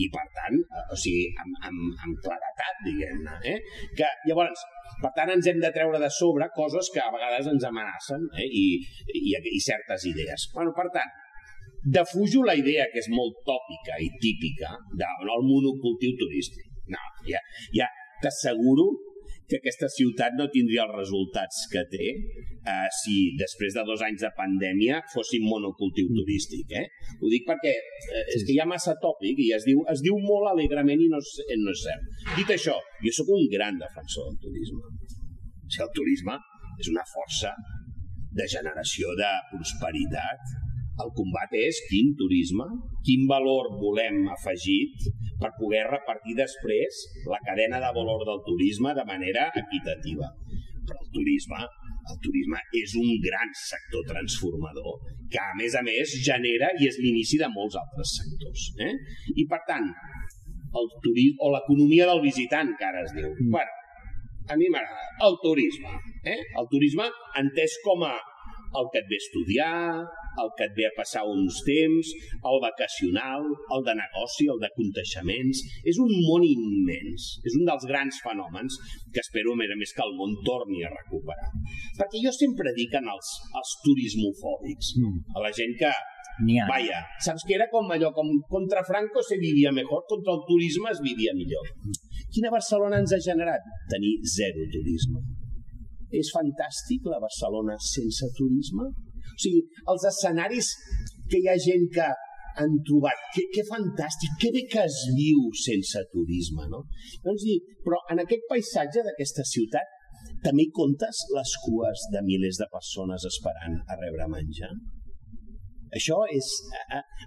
[0.00, 3.34] i per tant, eh, o sigui, amb, amb, amb claretat, diguem-ne.
[3.52, 3.58] Eh?
[3.98, 4.62] Que, llavors,
[5.02, 8.48] per tant, ens hem de treure de sobre coses que a vegades ens amenacen eh?
[8.48, 8.64] I,
[9.20, 10.48] i, i certes idees.
[10.56, 11.12] Bueno, per tant,
[11.82, 16.68] defujo la idea que és molt tòpica i típica del monocultiu turístic.
[16.92, 17.40] No, ja,
[17.76, 17.86] ja,
[18.22, 18.90] t'asseguro
[19.52, 24.22] que aquesta ciutat no tindria els resultats que té eh, si després de dos anys
[24.24, 26.20] de pandèmia fóssim monocultiu mm.
[26.20, 26.72] turístic.
[26.80, 26.86] Eh?
[27.20, 30.16] Ho dic perquè eh, és que hi ha massa tòpic i es diu, es diu
[30.24, 32.08] molt alegrement i no és, no és cert.
[32.38, 34.82] Dit això, jo sóc un gran defensor del turisme.
[34.88, 36.38] O sigui, el turisme
[36.80, 37.52] és una força
[38.32, 40.54] de generació de prosperitat.
[41.00, 42.66] El combat és quin turisme,
[43.06, 45.06] quin valor volem afegit
[45.40, 50.28] per poder repartir després la cadena de valor del turisme de manera equitativa.
[50.82, 51.62] Però el turisme
[52.10, 54.96] el turisme és un gran sector transformador
[55.30, 58.64] que, a més a més, genera i és l'inici de molts altres sectors.
[58.82, 58.92] Eh?
[59.36, 59.86] I, per tant,
[60.80, 63.30] el turisme, o l'economia del visitant, que ara es diu.
[63.30, 63.54] Mm.
[63.54, 63.78] Bueno,
[64.50, 65.08] a mi m'agrada.
[65.28, 65.94] El turisme.
[66.26, 66.40] Eh?
[66.60, 67.06] El turisme
[67.38, 68.16] entès com a
[68.78, 69.80] el que et ve a estudiar,
[70.42, 72.12] el que et ve a passar uns temps,
[72.50, 73.44] el vacacional,
[73.76, 75.62] el de negoci, el de conteixements...
[75.92, 78.78] És un món immens, és un dels grans fenòmens
[79.12, 81.50] que espero, a més a més, que el món torni a recuperar.
[81.98, 85.36] Perquè jo sempre dic en els, els turismofòbics, mm.
[85.36, 85.92] a la gent que
[86.42, 90.90] Vaya, saps que era com allò, com contra Franco se vivia millor, contra el turisme
[90.90, 91.68] es vivia millor.
[92.32, 93.68] Quina Barcelona ens ha generat?
[93.92, 95.20] Tenir zero turisme
[96.18, 98.88] és fantàstic la Barcelona sense turisme?
[98.88, 100.74] O sigui, els escenaris
[101.30, 102.08] que hi ha gent que
[102.60, 106.82] han trobat, que, que fantàstic, que bé que es viu sense turisme, no?
[107.24, 109.98] Doncs dir, però en aquest paisatge d'aquesta ciutat
[110.44, 114.72] també hi comptes les cues de milers de persones esperant a rebre menjar?
[115.92, 116.46] Això és,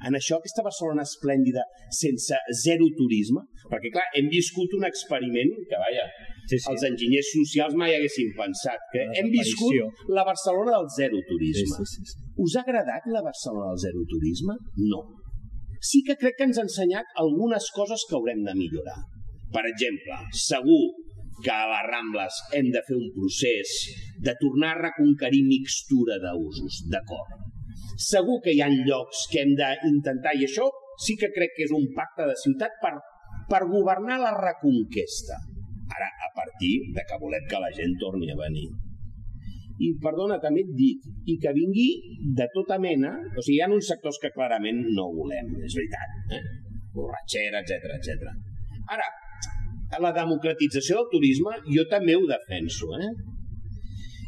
[0.07, 5.81] en això aquesta Barcelona esplèndida sense zero turisme, perquè clar, hem viscut un experiment que,
[5.81, 6.05] vaja,
[6.49, 6.65] sí, sí.
[6.71, 11.79] els enginyers socials mai haguessin pensat, que hem viscut la Barcelona del zero turisme.
[11.79, 12.25] Sí, sí, sí, sí.
[12.45, 14.57] Us ha agradat la Barcelona del zero turisme?
[14.91, 15.01] No.
[15.85, 18.99] Sí que crec que ens ha ensenyat algunes coses que haurem de millorar.
[19.53, 20.83] Per exemple, segur
[21.43, 23.73] que a les Rambles hem de fer un procés
[24.23, 27.45] de tornar a reconquerir mixtura d'usos, d'acord
[27.95, 30.67] Segur que hi ha llocs que hem d'intentar, i això
[30.99, 32.91] sí que crec que és un pacte de ciutat per,
[33.51, 35.39] per governar la reconquesta.
[35.95, 38.67] Ara, partir de que volem que la gent torni a venir.
[39.75, 41.89] I, perdona, també et dic, i que vingui
[42.38, 46.15] de tota mena, o sigui, hi ha uns sectors que clarament no volem, és veritat,
[46.38, 46.43] eh?
[46.95, 48.31] borratxera, etc etc.
[48.95, 49.07] Ara,
[50.01, 53.11] la democratització del turisme jo també ho defenso, eh?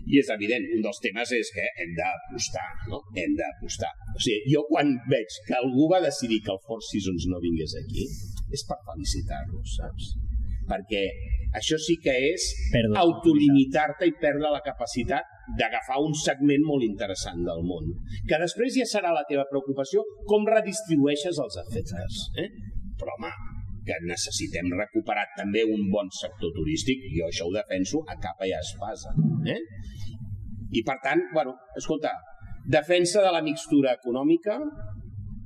[0.07, 3.01] I és evident, un dels temes és que hem d'apostar, no?
[3.19, 3.89] Hem d'apostar.
[4.15, 7.75] O sigui, jo quan veig que algú va decidir que el Four Seasons no vingués
[7.81, 8.07] aquí,
[8.55, 10.13] és per felicitar-los, saps?
[10.67, 11.03] Perquè
[11.55, 12.45] això sí que és
[12.99, 17.93] autolimitar-te i perdre la capacitat d'agafar un segment molt interessant del món.
[18.27, 22.19] Que després ja serà la teva preocupació com redistribueixes els efectes.
[22.43, 22.49] Eh?
[22.99, 23.31] Però, home,
[23.87, 28.51] que necessitem recuperar també un bon sector turístic, jo això ho defenso a capa i
[28.51, 29.15] a espasa.
[29.47, 29.61] Eh?
[30.75, 32.11] I per tant, bueno, escolta,
[32.67, 34.59] defensa de la mixtura econòmica,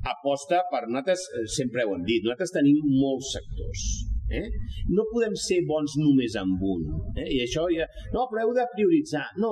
[0.09, 4.47] aposta per nosaltres, eh, sempre ho hem dit, nosaltres tenim molts sectors Eh?
[4.95, 6.85] No podem ser bons només amb un.
[7.15, 7.27] Eh?
[7.37, 7.87] I això ja...
[8.15, 9.25] No, però heu de prioritzar.
[9.43, 9.51] No,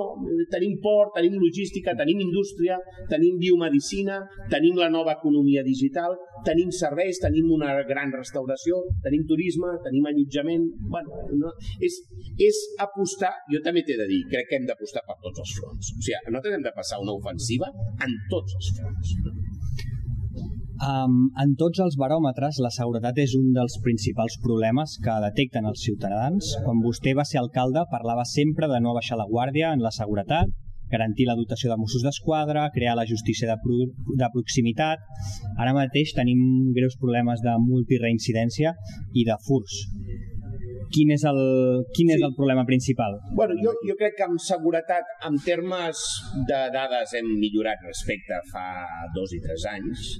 [0.52, 2.78] tenim port, tenim logística, tenim indústria,
[3.10, 4.20] tenim biomedicina,
[4.52, 6.16] tenim la nova economia digital,
[6.46, 10.66] tenim serveis, tenim una gran restauració, tenim turisme, tenim allotjament...
[10.90, 11.52] Bueno, no,
[11.84, 12.00] és,
[12.40, 15.94] és apostar, jo també t'he de dir, crec que hem d'apostar per tots els fronts.
[15.94, 17.70] O sigui, nosaltres hem de passar una ofensiva
[18.06, 19.16] en tots els fronts.
[20.80, 25.82] Um, en tots els baròmetres, la seguretat és un dels principals problemes que detecten els
[25.84, 26.54] ciutadans.
[26.64, 30.48] Quan vostè va ser alcalde, parlava sempre de no baixar la guàrdia en la seguretat,
[30.90, 33.76] garantir la dotació de Mossos d'Esquadra, crear la justícia de, pro
[34.22, 35.04] de proximitat.
[35.60, 38.72] Ara mateix tenim greus problemes de multireincidència
[39.12, 39.84] i de furs.
[40.90, 41.38] Quin és el,
[41.92, 42.16] quin sí.
[42.16, 43.20] és el problema principal?
[43.36, 46.02] Bueno, jo, jo crec que amb seguretat, en termes
[46.48, 48.68] de dades, hem millorat respecte a fa
[49.14, 50.16] dos i tres anys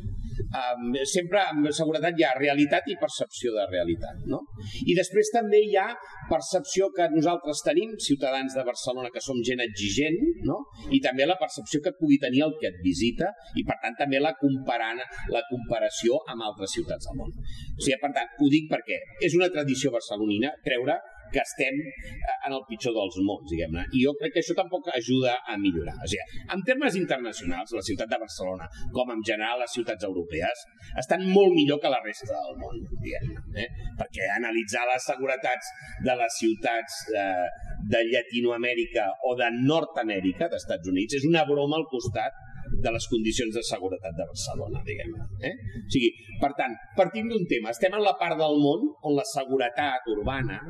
[0.49, 4.24] um, sempre amb seguretat hi ha realitat i percepció de realitat.
[4.30, 4.43] No?
[4.86, 5.88] I després també hi ha
[6.30, 10.18] percepció que nosaltres tenim, ciutadans de Barcelona, que som gent exigent,
[10.49, 10.61] no?
[10.91, 14.20] i també la percepció que pugui tenir el que et visita, i per tant també
[14.22, 15.03] la, comparant,
[15.34, 17.32] la comparació amb altres ciutats del món.
[17.32, 20.99] O sigui, per tant, ho dic perquè és una tradició barcelonina creure
[21.33, 23.87] que estem eh, en el pitjor dels mons, diguem-ne.
[23.97, 25.97] I jo crec que això tampoc ajuda a millorar.
[26.03, 30.66] O sigui, en termes internacionals, la ciutat de Barcelona, com en general les ciutats europees,
[31.03, 33.64] estan molt millor que la resta del món, diguem-ne.
[33.64, 33.68] Eh?
[34.01, 35.72] Perquè analitzar les seguretats
[36.07, 37.49] de les ciutats eh,
[37.91, 43.55] de Llatinoamèrica o de Nord-Amèrica, d'Estats Units, és una broma al costat de les condicions
[43.55, 45.26] de seguretat de Barcelona, diguem-ne.
[45.49, 45.55] Eh?
[45.81, 46.11] O sigui,
[46.43, 47.74] per tant, partim d'un tema.
[47.74, 50.61] Estem en la part del món on la seguretat urbana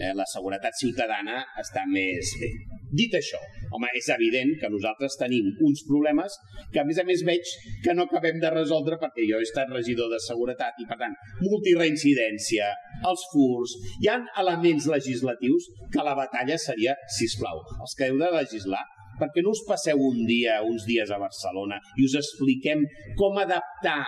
[0.00, 2.50] eh, la seguretat ciutadana està més bé.
[2.90, 3.38] Dit això,
[3.76, 6.34] home, és evident que nosaltres tenim uns problemes
[6.72, 7.52] que a més a més veig
[7.84, 11.14] que no acabem de resoldre perquè jo he estat regidor de seguretat i per tant
[11.44, 12.72] multireincidència,
[13.10, 18.18] els furs, hi han elements legislatius que la batalla seria, si plau, els que heu
[18.18, 18.82] de legislar,
[19.20, 22.82] perquè no us passeu un dia, uns dies a Barcelona i us expliquem
[23.20, 24.02] com adaptar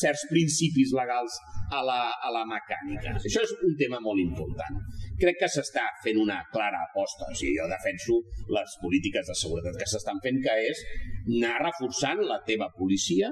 [0.00, 1.36] certs principis legals
[1.72, 3.16] a la, a la mecànica.
[3.18, 4.78] Això és un tema molt important.
[5.20, 7.28] Crec que s'està fent una clara aposta.
[7.28, 8.18] O sigui, jo defenso
[8.56, 10.84] les polítiques de seguretat que s'estan fent, que és
[11.38, 13.30] anar reforçant la teva policia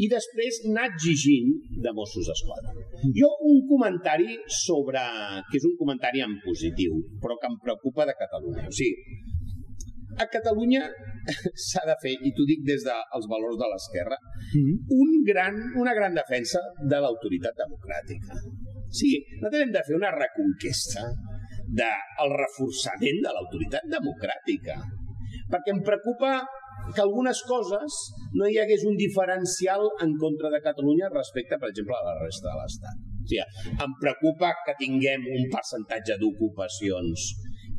[0.00, 1.52] i després anar exigint
[1.84, 2.72] de Mossos d'Esquadra.
[3.18, 5.02] Jo un comentari sobre...
[5.50, 8.68] que és un comentari en positiu, però que em preocupa de Catalunya.
[8.70, 9.20] O sigui,
[10.18, 10.82] a Catalunya
[11.68, 14.18] s'ha de fer, i t'ho dic des dels valors de l'esquerra,
[14.52, 14.98] mm-hmm.
[14.98, 18.40] un gran, una gran defensa de l'autoritat democràtica.
[18.92, 21.06] Sí, nosaltres hem de fer una reconquesta
[21.80, 24.76] del reforçament de l'autoritat democràtica.
[25.52, 26.34] Perquè em preocupa
[26.94, 27.96] que algunes coses
[28.36, 32.50] no hi hagués un diferencial en contra de Catalunya respecte, per exemple, a la resta
[32.50, 33.00] de l'Estat.
[33.22, 33.42] O sigui,
[33.86, 37.28] em preocupa que tinguem un percentatge d'ocupacions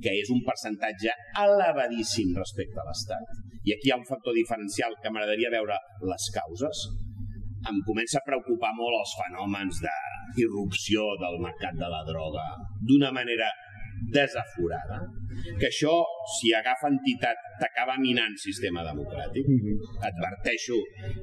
[0.03, 4.95] que és un percentatge elevadíssim respecte a l'Estat, i aquí hi ha un factor diferencial
[5.01, 5.77] que m'agradaria veure
[6.09, 6.87] les causes,
[7.69, 9.81] em comença a preocupar molt els fenòmens
[10.35, 12.45] d'irrupció del mercat de la droga
[12.87, 13.49] d'una manera
[14.11, 14.99] desaforada,
[15.59, 15.93] que això,
[16.35, 19.47] si agafa entitat, t'acaba minant sistema democràtic.
[19.47, 19.75] Mm -hmm.
[20.09, 20.77] Adverteixo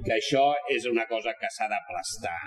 [0.05, 2.41] que això és una cosa que s'ha d'aplastar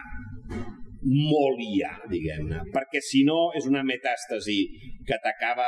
[1.04, 4.60] molt ja, diguem-ne, perquè si no és una metàstasi
[5.08, 5.68] que t'acaba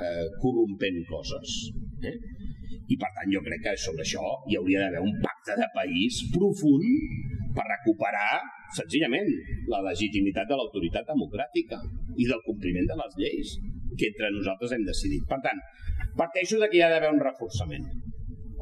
[0.00, 1.48] eh, corrompent coses.
[2.02, 2.16] Eh?
[2.88, 6.22] I per tant jo crec que sobre això hi hauria d'haver un pacte de país
[6.32, 6.84] profund
[7.56, 8.40] per recuperar
[8.76, 9.28] senzillament
[9.72, 11.80] la legitimitat de l'autoritat democràtica
[12.16, 13.56] i del compliment de les lleis
[13.98, 15.26] que entre nosaltres hem decidit.
[15.28, 15.60] Per tant,
[16.16, 17.84] parteixo de que hi ha d'haver un reforçament.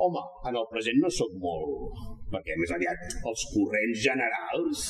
[0.00, 4.84] Home, en el present no sóc molt, perquè més aviat els corrents generals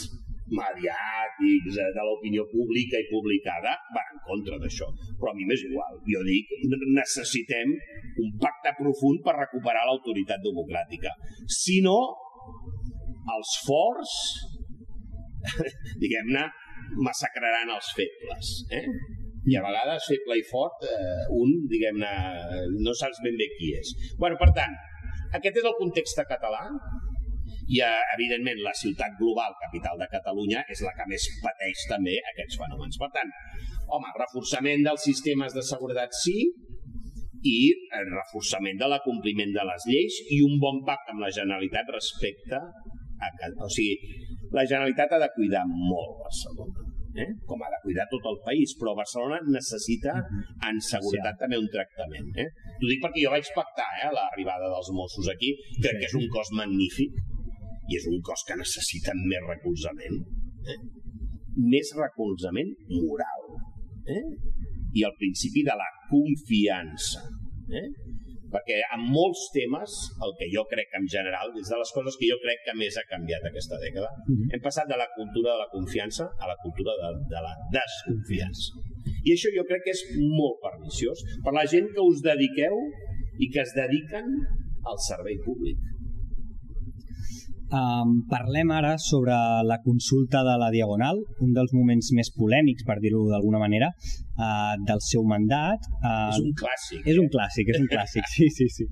[0.51, 4.89] mediàtics, eh, de l'opinió pública i publicada, van en contra d'això.
[5.19, 5.99] Però a mi m'és igual.
[6.07, 6.51] Jo dic,
[6.91, 7.71] necessitem
[8.25, 11.15] un pacte profund per recuperar l'autoritat democràtica.
[11.47, 11.99] Si no,
[13.37, 14.15] els forts,
[16.03, 16.45] diguem-ne,
[17.07, 18.53] massacraran els febles.
[18.77, 18.85] Eh?
[19.51, 22.15] I a vegades feble i fort, eh, un, diguem-ne,
[22.85, 23.95] no saps ben bé qui és.
[24.21, 24.75] bueno, per tant,
[25.39, 26.67] aquest és el context català,
[27.71, 32.17] i, eh, evidentment, la ciutat global, capital de Catalunya, és la que més pateix també
[32.33, 32.99] aquests fenòmens.
[32.99, 33.31] Per tant,
[33.95, 36.39] home, reforçament dels sistemes de seguretat sí,
[37.47, 37.59] i
[37.97, 42.59] el reforçament de l'acompliment de les lleis i un bon pacte amb la Generalitat respecte.
[43.61, 43.97] O sigui,
[44.57, 46.85] la Generalitat ha de cuidar molt Barcelona,
[47.23, 47.29] eh?
[47.49, 50.15] com ha de cuidar tot el país, però Barcelona necessita
[50.69, 51.41] en seguretat sí.
[51.45, 52.31] també un tractament.
[52.45, 52.49] Eh?
[52.79, 56.01] T'ho dic perquè jo vaig pactar eh, l'arribada dels Mossos aquí, crec sí.
[56.01, 57.21] que és un cos magnífic,
[57.91, 60.21] i és un cos que necessita més recolzament,
[60.71, 60.79] eh?
[61.71, 63.51] més recolzament moral,
[64.07, 64.25] eh?
[64.95, 67.23] i el principi de la confiança.
[67.71, 67.89] Eh?
[68.55, 69.97] Perquè en molts temes,
[70.27, 72.97] el que jo crec en general, és de les coses que jo crec que més
[72.99, 74.49] ha canviat aquesta dècada, mm -hmm.
[74.55, 78.73] hem passat de la cultura de la confiança a la cultura de, de la desconfiança.
[79.27, 80.03] I això jo crec que és
[80.41, 82.77] molt perniciós per la gent que us dediqueu
[83.45, 84.27] i que es dediquen
[84.91, 85.79] al servei públic
[87.71, 92.97] Um, parlem ara sobre la consulta de la Diagonal, un dels moments més polèmics, per
[92.99, 93.93] dir-ho d'alguna manera,
[94.35, 95.87] uh, del seu mandat.
[96.01, 97.05] Uh, és un clàssic.
[97.07, 97.33] És un eh?
[97.37, 98.87] clàssic, és un clàssic, sí, sí, sí.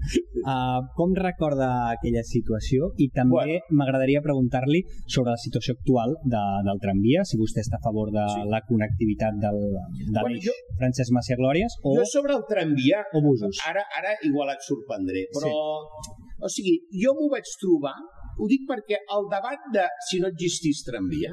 [0.45, 2.93] Uh, com recorda aquella situació?
[3.03, 3.79] I també bueno.
[3.81, 8.29] m'agradaria preguntar-li sobre la situació actual de, del tramvia, si vostè està a favor de
[8.31, 8.47] sí.
[8.53, 9.59] la connectivitat del,
[10.07, 11.97] de bueno, jo, Francesc Macià Glòries o...
[11.99, 13.59] Jo sobre el tramvia, o busos.
[13.67, 15.51] ara, ara igual et sorprendré, però...
[15.51, 16.25] Sí.
[16.39, 17.97] O sigui, jo m'ho vaig trobar
[18.39, 21.33] ho dic perquè el debat de si no existís tramvia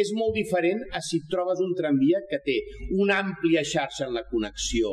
[0.00, 2.56] és molt diferent a si trobes un tramvia que té
[3.02, 4.92] una àmplia xarxa en la connexió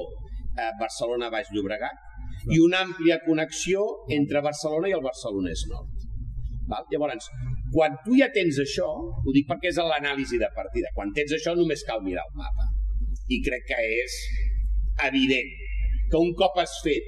[0.57, 2.07] eh, Barcelona-Baix Llobregat
[2.53, 3.83] i una àmplia connexió
[4.17, 5.93] entre Barcelona i el Barcelonès Nord.
[6.71, 6.85] Val?
[6.91, 7.29] Llavors,
[7.73, 11.53] quan tu ja tens això, ho dic perquè és l'anàlisi de partida, quan tens això
[11.55, 12.67] només cal mirar el mapa.
[13.27, 14.17] I crec que és
[15.07, 15.51] evident
[16.11, 17.07] que un cop has fet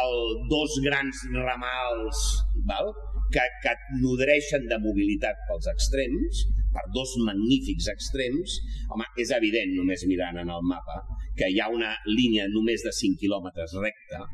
[0.00, 0.14] el
[0.50, 2.22] dos grans ramals,
[2.68, 2.92] val?
[3.34, 6.44] Que, que et nodreixen de mobilitat pels extrems,
[6.76, 8.58] per dos magnífics extrems,
[8.92, 11.00] home, és evident, només mirant en el mapa,
[11.38, 14.24] que hi ha una línia només de 5 quilòmetres recta,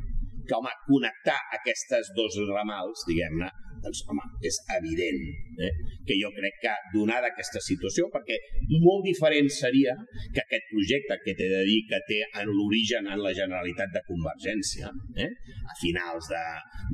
[0.43, 3.49] que, home, connectar aquestes dos ramals, diguem-ne,
[3.83, 5.19] Doncs, home, és evident
[5.67, 5.71] eh?
[6.07, 8.37] que jo crec que, donada aquesta situació, perquè
[8.83, 9.95] molt diferent seria
[10.33, 14.03] que aquest projecte que t'he de dir que té en l'origen en la Generalitat de
[14.07, 15.29] Convergència, eh?
[15.67, 16.43] a finals de,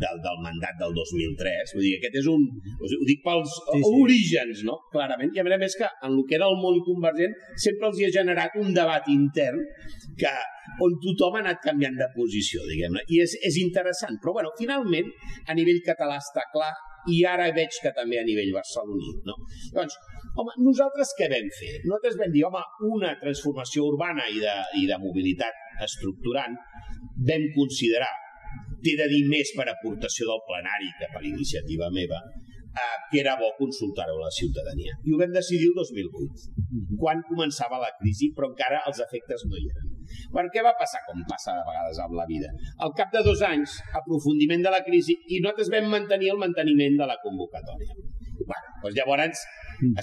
[0.03, 2.45] del, del mandat del 2003, vull dir, aquest és un...
[2.79, 3.95] Ho dic pels sí, sí.
[4.03, 4.79] orígens, no?
[4.93, 5.33] Clarament.
[5.35, 8.15] I a més que en el que era el món convergent sempre els hi ha
[8.21, 9.61] generat un debat intern
[10.19, 10.33] que,
[10.86, 14.20] on tothom ha anat canviant de posició, diguem-ne, i és, és interessant.
[14.24, 15.09] Però, bueno, finalment,
[15.47, 16.72] a nivell català està clar,
[17.07, 19.11] i ara veig que també a nivell barceloní.
[19.28, 19.36] No?
[19.76, 19.95] Doncs,
[20.36, 21.76] home, nosaltres què vam fer?
[21.86, 26.57] Nosaltres vam dir, home, una transformació urbana i de, i de mobilitat estructurant,
[27.30, 28.11] vam considerar,
[28.84, 32.20] t'he de dir més per aportació del plenari que per iniciativa meva,
[32.80, 34.95] eh, que era bo consultar-ho a la ciutadania.
[35.03, 36.99] I ho vam decidir el 2008, mhm.
[37.01, 39.98] quan començava la crisi, però encara els efectes no hi eren.
[40.36, 42.51] Per què va passar, com passa a vegades amb la vida?
[42.86, 46.99] Al cap de dos anys, aprofundiment de la crisi, i nosaltres vam mantenir el manteniment
[47.01, 47.97] de la convocatòria.
[48.39, 49.45] Bueno, doncs llavors,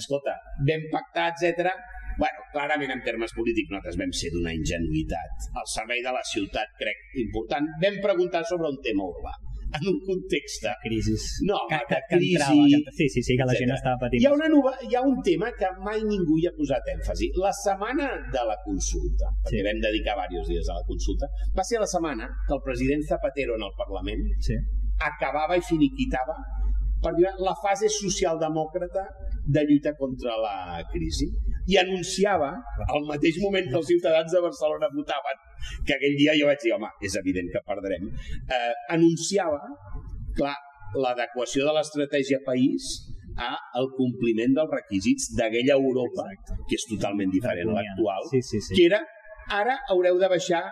[0.01, 0.37] escolta,
[0.69, 1.73] vam pactar, etc.
[2.17, 5.51] Bueno, clarament en termes polítics nosaltres vam ser d'una ingenuïtat.
[5.59, 7.69] Al servei de la ciutat, crec, important.
[7.83, 9.35] Vam preguntar sobre un tema urbà
[9.75, 11.23] en un context de crisis.
[11.43, 12.35] No, que, de crisi...
[12.35, 14.23] entrava, sí, sí, sí, que la gent estava patint.
[14.23, 17.31] Hi ha, una nova, hi ha un tema que mai ningú hi ha posat èmfasi.
[17.43, 19.65] La setmana de la consulta, perquè sí.
[19.67, 23.57] vam dedicar diversos dies a la consulta, va ser la setmana que el president Zapatero
[23.59, 24.57] en el Parlament sí.
[25.11, 26.37] acabava i finiquitava
[27.03, 29.03] per dir la fase socialdemòcrata
[29.45, 30.57] de lluita contra la
[30.91, 31.29] crisi
[31.67, 32.53] i anunciava
[32.87, 35.43] al mateix moment que els ciutadans de Barcelona votaven
[35.87, 39.59] que aquell dia jo vaig dir, home, és evident que perdrem eh, anunciava
[40.37, 40.55] clar,
[40.95, 42.87] l'adequació de l'estratègia país
[43.37, 46.57] a el compliment dels requisits d'aquella Europa, Exacte.
[46.69, 48.77] que és totalment diferent a l'actual, sí, sí, sí.
[48.77, 49.03] que era
[49.53, 50.63] ara haureu de baixar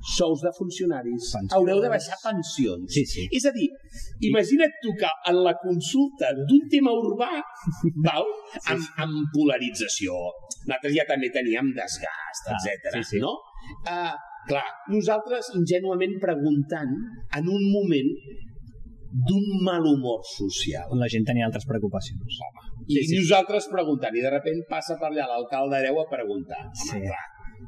[0.00, 1.52] sous de funcionaris, Pensions.
[1.56, 2.88] haureu de baixar pensions.
[2.88, 3.26] Sí, sí.
[3.36, 3.68] És a dir,
[4.30, 7.30] imagina't tu que en la consulta d'un tema urbà,
[8.08, 8.26] val,
[8.72, 10.16] amb, amb polarització,
[10.64, 12.96] nosaltres ja també teníem desgast, ah, etc.
[12.96, 13.24] Sí, sí.
[13.24, 13.36] no?
[13.84, 14.14] Uh,
[14.48, 16.94] clar, nosaltres ingenuament preguntant
[17.36, 18.14] en un moment
[19.10, 20.86] d'un mal humor social.
[20.94, 22.40] On la gent tenia altres preocupacions.
[22.46, 23.18] Home, i sí, sí.
[23.18, 26.62] nosaltres preguntant, i de sobte passa per allà l'alcalde Areu a preguntar.
[26.70, 27.02] Home, sí.
[27.04, 27.24] clar,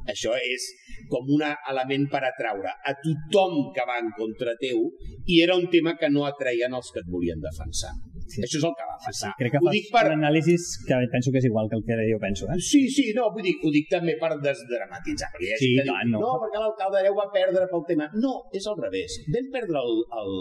[0.09, 0.65] això és
[1.11, 4.87] com un element per atraure a tothom que va en contra teu
[5.27, 7.93] i era un tema que no atreien els que et volien defensar.
[8.27, 8.43] Sí.
[8.45, 9.31] Això és el que va passar.
[9.31, 10.03] Sí, crec que ho fas per...
[10.09, 10.55] un anàlisi
[10.87, 12.47] que penso que és igual que el que jo penso.
[12.49, 12.59] Eh?
[12.63, 15.31] Sí, sí, no, vull dir, ho dic també per desdramatitzar.
[15.35, 16.21] Perquè ha sí, que diu, no.
[16.23, 18.09] no, perquè l'alcalde Areu va perdre pel tema.
[18.15, 19.19] No, és al revés.
[19.33, 20.33] Vam perdre el, el,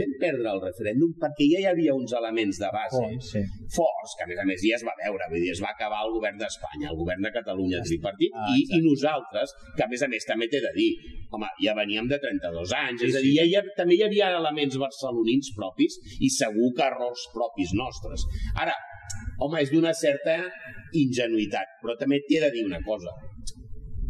[0.00, 3.42] vam perdre el referèndum perquè ja hi havia uns elements de base oh, sí.
[3.76, 6.02] forts, que a més a més ja es va veure, vull dir, es va acabar
[6.06, 10.04] el govern d'Espanya, el govern de Catalunya tripartit, ah, i, i nosaltres, que a més
[10.06, 10.90] a més també t'he de dir,
[11.30, 14.32] home, ja veníem de 32 anys, sí, és a dir, ja, ja, també hi havia
[14.38, 18.26] elements barcelonins propis i segur que errors propis nostres.
[18.54, 18.74] Ara,
[19.42, 20.36] home, és d'una certa
[20.96, 23.14] ingenuïtat, però també t'he de dir una cosa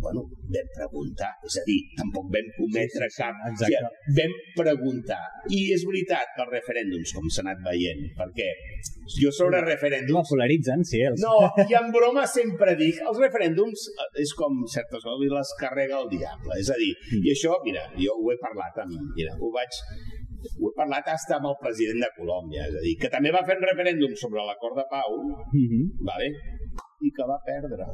[0.00, 3.42] bueno, vam preguntar, és a dir, tampoc vam cometre sí, sí, sí, cap...
[3.44, 3.80] O sigui,
[4.16, 5.20] vam preguntar.
[5.52, 8.48] I és veritat que els referèndums, com s'ha anat veient, perquè
[9.20, 10.16] jo sobre referèndums...
[10.16, 11.02] No, polaritzen, sí.
[11.10, 11.20] Els...
[11.22, 11.36] No,
[11.66, 16.08] i en broma sempre dic, els referèndums eh, és com certes coses, les carrega el
[16.16, 16.56] diable.
[16.64, 17.20] És a dir, mm.
[17.28, 18.96] i això, mira, jo ho he parlat amb...
[19.14, 19.82] Mira, ho vaig
[20.40, 23.44] ho he parlat hasta amb el president de Colòmbia, és a dir, que també va
[23.48, 25.10] fer un referèndum sobre l'acord de pau,
[25.52, 25.84] mm -hmm.
[26.10, 26.30] vale?
[27.00, 27.86] i que va perdre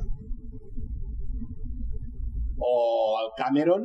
[2.58, 2.74] o
[3.22, 3.84] el Cameron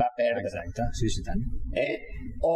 [0.00, 0.44] va perdre.
[0.46, 1.42] Exacte, sí, sí, tant.
[1.74, 1.96] Eh?
[2.40, 2.54] O,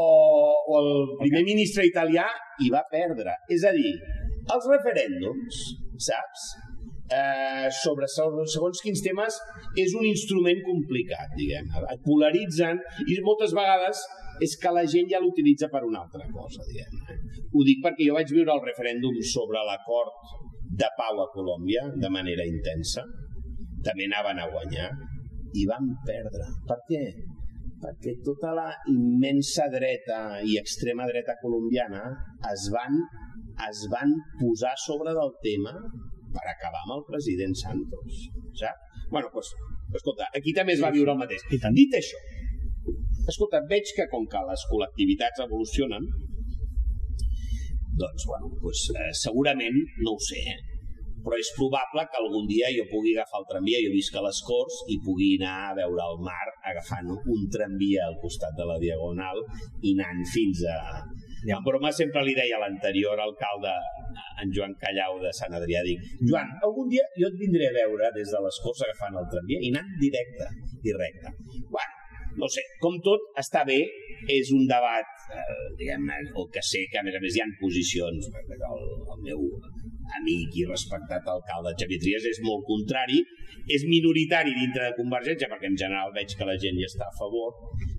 [0.67, 1.51] o el primer okay.
[1.53, 2.27] ministre italià
[2.63, 3.35] hi va perdre.
[3.53, 3.93] És a dir,
[4.55, 5.65] els referèndums,
[6.09, 6.47] saps?
[7.07, 9.37] Eh, sobre segons quins temes
[9.79, 11.69] és un instrument complicat, diguem.
[11.93, 14.01] Et polaritzen i moltes vegades
[14.43, 17.23] és que la gent ja l'utilitza per una altra cosa, diguem.
[17.53, 20.35] Ho dic perquè jo vaig viure el referèndum sobre l'acord
[20.77, 23.05] de pau a Colòmbia de manera intensa
[23.87, 24.91] també anaven a guanyar
[25.57, 26.49] i van perdre.
[26.69, 27.03] Per què?
[27.83, 32.03] Perquè tota la immensa dreta i extrema dreta colombiana
[32.51, 32.97] es van,
[33.69, 35.75] es van posar sobre del tema
[36.37, 38.27] per acabar amb el president Santos.
[38.61, 39.05] Saps?
[39.13, 39.53] Bueno, doncs,
[39.95, 41.45] escolta, aquí també es va viure el mateix.
[41.77, 42.21] Dit això,
[43.33, 46.07] escolta, veig que com que les col·lectivitats evolucionen,
[48.01, 50.77] doncs, bueno, doncs, eh, segurament, no ho sé, eh,
[51.27, 54.39] però és probable que algun dia jo pugui agafar el tramvia, jo visc a les
[54.47, 58.79] Corts, i pugui anar a veure el mar agafant un tramvia al costat de la
[58.83, 59.43] Diagonal
[59.83, 60.79] i anant fins a...
[61.47, 61.59] Ja.
[61.59, 63.75] En broma sempre li deia a l'anterior alcalde,
[64.43, 68.15] en Joan Callau de Sant Adrià, dic, Joan, algun dia jo et vindré a veure
[68.15, 70.51] des de les Corts agafant el tramvia i anant directe
[70.87, 71.35] i recte.
[71.75, 71.96] Bueno,
[72.41, 73.79] no sé, com tot, està bé,
[74.33, 77.49] és un debat, eh, diguem-ne, el que sé que a més a més hi ha
[77.61, 79.43] posicions, el, el meu
[80.21, 83.23] amic i respectat alcalde Xavier Trias és molt contrari,
[83.77, 87.17] és minoritari dintre de Convergència, perquè en general veig que la gent hi està a
[87.19, 87.57] favor.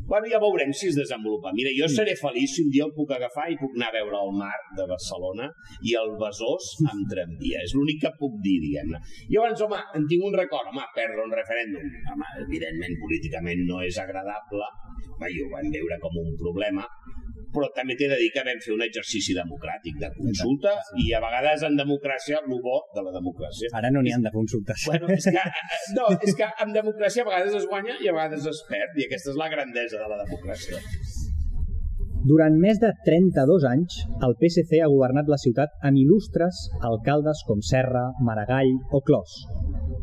[0.07, 1.51] Bueno, ja veurem si es desenvolupa.
[1.51, 4.21] Mira, jo seré feliç si un dia el puc agafar i puc anar a veure
[4.23, 5.49] el mar de Barcelona
[5.83, 7.65] i el Besòs amb tramvia.
[7.67, 9.01] És l'únic que puc dir, diguem-ne.
[9.33, 10.71] Llavors, home, en tinc un record.
[10.71, 14.71] Home, perdre un referèndum, home, evidentment, políticament no és agradable.
[15.19, 16.87] Va, jo ho vam veure com un problema,
[17.57, 21.21] però també t'he de dir que vam fer un exercici democràtic de consulta i a
[21.23, 23.71] vegades en democràcia el bo de la democràcia.
[23.79, 24.85] Ara no n'hi han de consultes.
[24.85, 25.45] Bueno, és que,
[25.97, 29.07] no, és que en democràcia a vegades es guanya i a vegades es perd i
[29.07, 30.83] aquesta és la grandesa de la democràcia.
[32.27, 37.61] Durant més de 32 anys, el PSC ha governat la ciutat amb il·lustres alcaldes com
[37.63, 39.37] Serra, Maragall o Clos.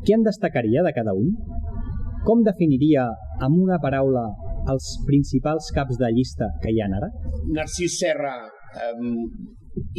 [0.07, 1.34] Què en destacaria de cada un?
[2.24, 3.11] Com definiria
[3.44, 4.24] amb una paraula
[4.72, 7.10] els principals caps de llista que hi ha ara?
[7.56, 8.92] Narcís Serra eh,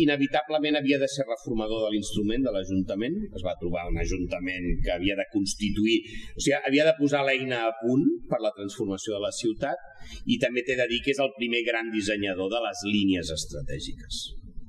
[0.03, 3.18] inevitablement havia de ser reformador de l'instrument de l'Ajuntament.
[3.36, 5.99] Es va trobar un Ajuntament que havia de constituir,
[6.36, 10.39] o sigui, havia de posar l'eina a punt per la transformació de la ciutat i
[10.41, 14.26] també t'he de dir que és el primer gran dissenyador de les línies estratègiques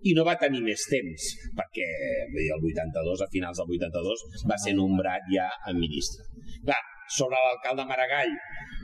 [0.07, 1.25] i no va tenir més temps,
[1.57, 1.87] perquè
[2.45, 6.23] el 82, a finals del 82, va ser nombrat ja a ministre.
[6.63, 6.79] Clar,
[7.09, 8.33] sobre l'alcalde Maragall,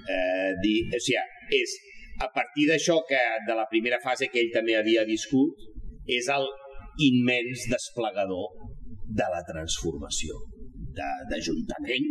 [0.09, 1.23] eh, dir, o sigui,
[1.63, 1.77] és
[2.23, 5.69] a partir d'això que de la primera fase que ell també havia viscut,
[6.07, 6.47] és el
[7.03, 8.51] immens desplegador
[9.13, 10.39] de la transformació
[10.97, 12.09] d'Ajuntament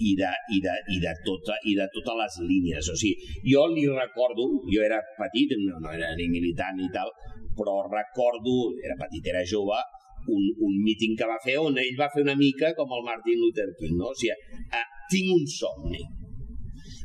[0.00, 2.88] i de, i, de, i, de tota, i de totes les línies.
[2.92, 7.10] O sigui, jo li recordo, jo era petit, no, no era ni militant ni tal,
[7.56, 9.80] però recordo, era petit, era jove,
[10.28, 13.40] un, un míting que va fer on ell va fer una mica com el Martin
[13.40, 14.10] Luther King, no?
[14.12, 14.36] O sigui,
[14.68, 16.02] eh, tinc un somni,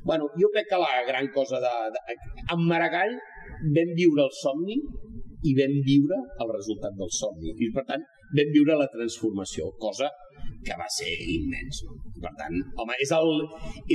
[0.06, 2.00] Bueno, jo crec que la gran cosa de, de...
[2.54, 3.16] En Maragall
[3.76, 4.76] vam viure el somni
[5.50, 7.56] i vam viure el resultat del somni.
[7.58, 8.06] I, per tant,
[8.38, 10.12] vam viure la transformació, cosa
[10.66, 11.82] que va ser immens.
[11.88, 11.98] No?
[12.22, 13.34] Per tant, home, és el,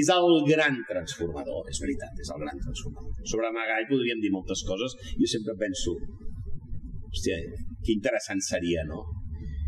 [0.02, 3.22] és el gran transformador, és veritat, és el gran transformador.
[3.30, 4.98] Sobre Maragall podríem dir moltes coses.
[5.14, 5.94] Jo sempre penso,
[7.10, 7.40] hòstia,
[7.84, 9.04] que interessant seria, no?,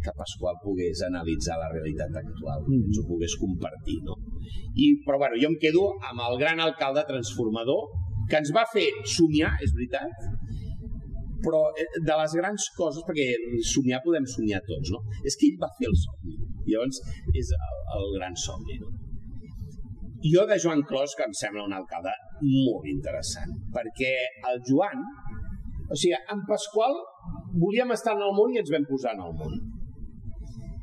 [0.02, 2.88] que Pasqual pogués analitzar la realitat actual, mm.
[2.88, 4.16] ens ho pogués compartir, no?
[4.74, 7.86] I, però bueno, jo em quedo amb el gran alcalde transformador
[8.30, 10.26] que ens va fer somiar, és veritat,
[11.42, 13.28] però eh, de les grans coses, perquè
[13.70, 15.02] somiar podem somiar tots, no?
[15.26, 16.36] És que ell va fer el somni.
[16.66, 17.00] Llavors,
[17.38, 18.90] és el, el gran somni, no?
[20.22, 22.12] Jo de Joan Clos, que em sembla un alcalde
[22.42, 24.12] molt interessant, perquè
[24.50, 25.02] el Joan,
[25.90, 26.94] o sigui, en Pasqual
[27.52, 29.54] volíem estar en el món i ens vam posar en el món.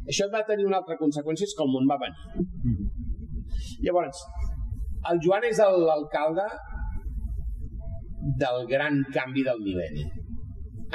[0.10, 2.88] Això va tenir una altra conseqüència, és que el món va venir.
[3.86, 4.24] Llavors,
[5.12, 6.48] el Joan és l'alcalde
[8.44, 10.08] del gran canvi del mil·lenni,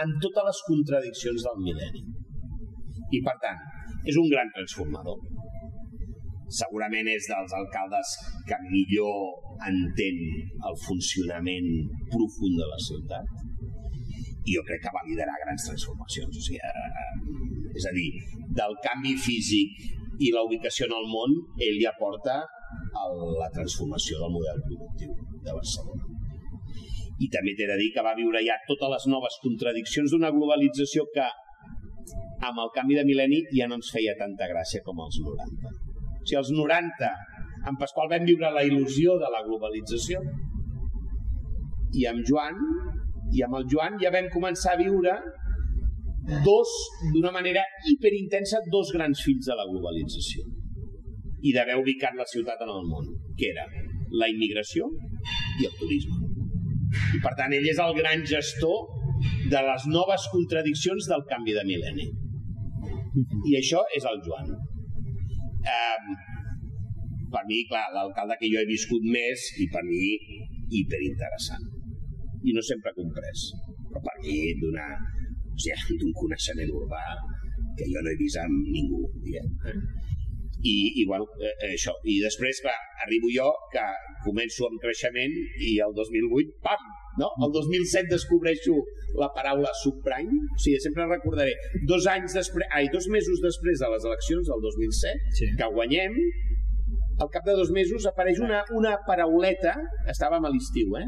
[0.02, 2.02] en totes les contradiccions del mil·lenni.
[3.14, 3.62] I, per tant,
[4.10, 5.22] és un gran transformador.
[6.54, 8.10] Segurament és dels alcaldes
[8.48, 10.20] que millor entén
[10.68, 11.70] el funcionament
[12.12, 13.53] profund de la ciutat
[14.44, 16.38] i jo crec que va liderar grans transformacions.
[16.40, 18.08] O sigui, eh, és a dir,
[18.60, 19.78] del canvi físic
[20.20, 21.38] i la ubicació en el món,
[21.68, 22.42] ell ja porta
[23.02, 25.14] el, la transformació del model productiu
[25.46, 26.10] de Barcelona.
[27.24, 31.06] I també t'he de dir que va viure ja totes les noves contradiccions d'una globalització
[31.14, 31.26] que
[32.44, 35.70] amb el canvi de mil·lenni ja no ens feia tanta gràcia com els 90.
[35.70, 37.12] O sigui, els 90,
[37.70, 40.20] en Pasqual vam viure la il·lusió de la globalització
[41.94, 42.58] i amb Joan
[43.34, 45.14] i amb el Joan ja vam començar a viure
[46.44, 46.74] dos,
[47.12, 50.44] d'una manera hiperintensa, dos grans fills de la globalització
[51.44, 53.66] i d'haver ubicat la ciutat en el món, que era
[54.20, 54.86] la immigració
[55.60, 56.22] i el turisme.
[57.18, 58.78] I per tant, ell és el gran gestor
[59.52, 62.08] de les noves contradiccions del canvi de mil·lenni.
[63.50, 64.54] I això és el Joan.
[65.74, 66.16] Eh,
[67.34, 70.04] per mi, clar, l'alcalde que jo he viscut més i per mi
[70.80, 71.73] hiperinteressant
[72.44, 73.50] i no sempre comprès.
[73.90, 74.88] Però per mi d'una
[75.54, 77.04] o sigui, d'un coneixement urbà
[77.78, 79.54] que jo no he vist amb ningú, diguem.
[79.70, 79.78] Eh?
[80.64, 81.92] I, i bueno, eh això.
[82.08, 83.84] I després, clar, arribo jo, que
[84.24, 86.86] començo amb creixement i el 2008, pam,
[87.20, 87.28] no?
[87.44, 88.78] El 2007 descobreixo
[89.20, 91.52] la paraula subprime, o sigui, sempre recordaré,
[91.90, 95.50] dos anys després, ai, dos mesos després de les eleccions del 2007, sí.
[95.58, 96.16] que guanyem,
[97.20, 99.74] al cap de dos mesos apareix una, una parauleta,
[100.10, 101.04] estàvem a l'estiu, eh?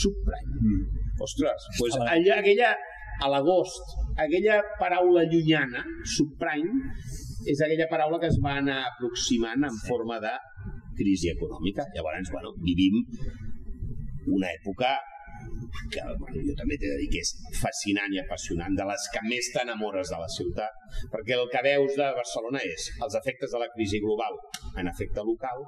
[0.00, 0.60] Subprime.
[0.60, 1.10] Mm.
[1.20, 2.70] Ostres, pues allà, aquella,
[3.20, 5.84] a l'agost, aquella paraula llunyana,
[6.16, 6.94] subprime,
[7.50, 10.32] és aquella paraula que es va anar aproximant en forma de
[10.96, 11.86] crisi econòmica.
[11.94, 13.00] Llavors, bueno, vivim
[14.30, 14.96] una època
[15.92, 19.22] que bueno, jo també t'he de dir que és fascinant i apassionant, de les que
[19.26, 23.62] més t'enamores de la ciutat, perquè el que veus de Barcelona és els efectes de
[23.62, 24.38] la crisi global
[24.80, 25.64] en efecte local,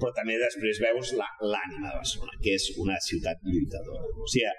[0.00, 4.14] però també després veus l'ànima de Barcelona, que és una ciutat lluitadora.
[4.20, 4.54] O sigui,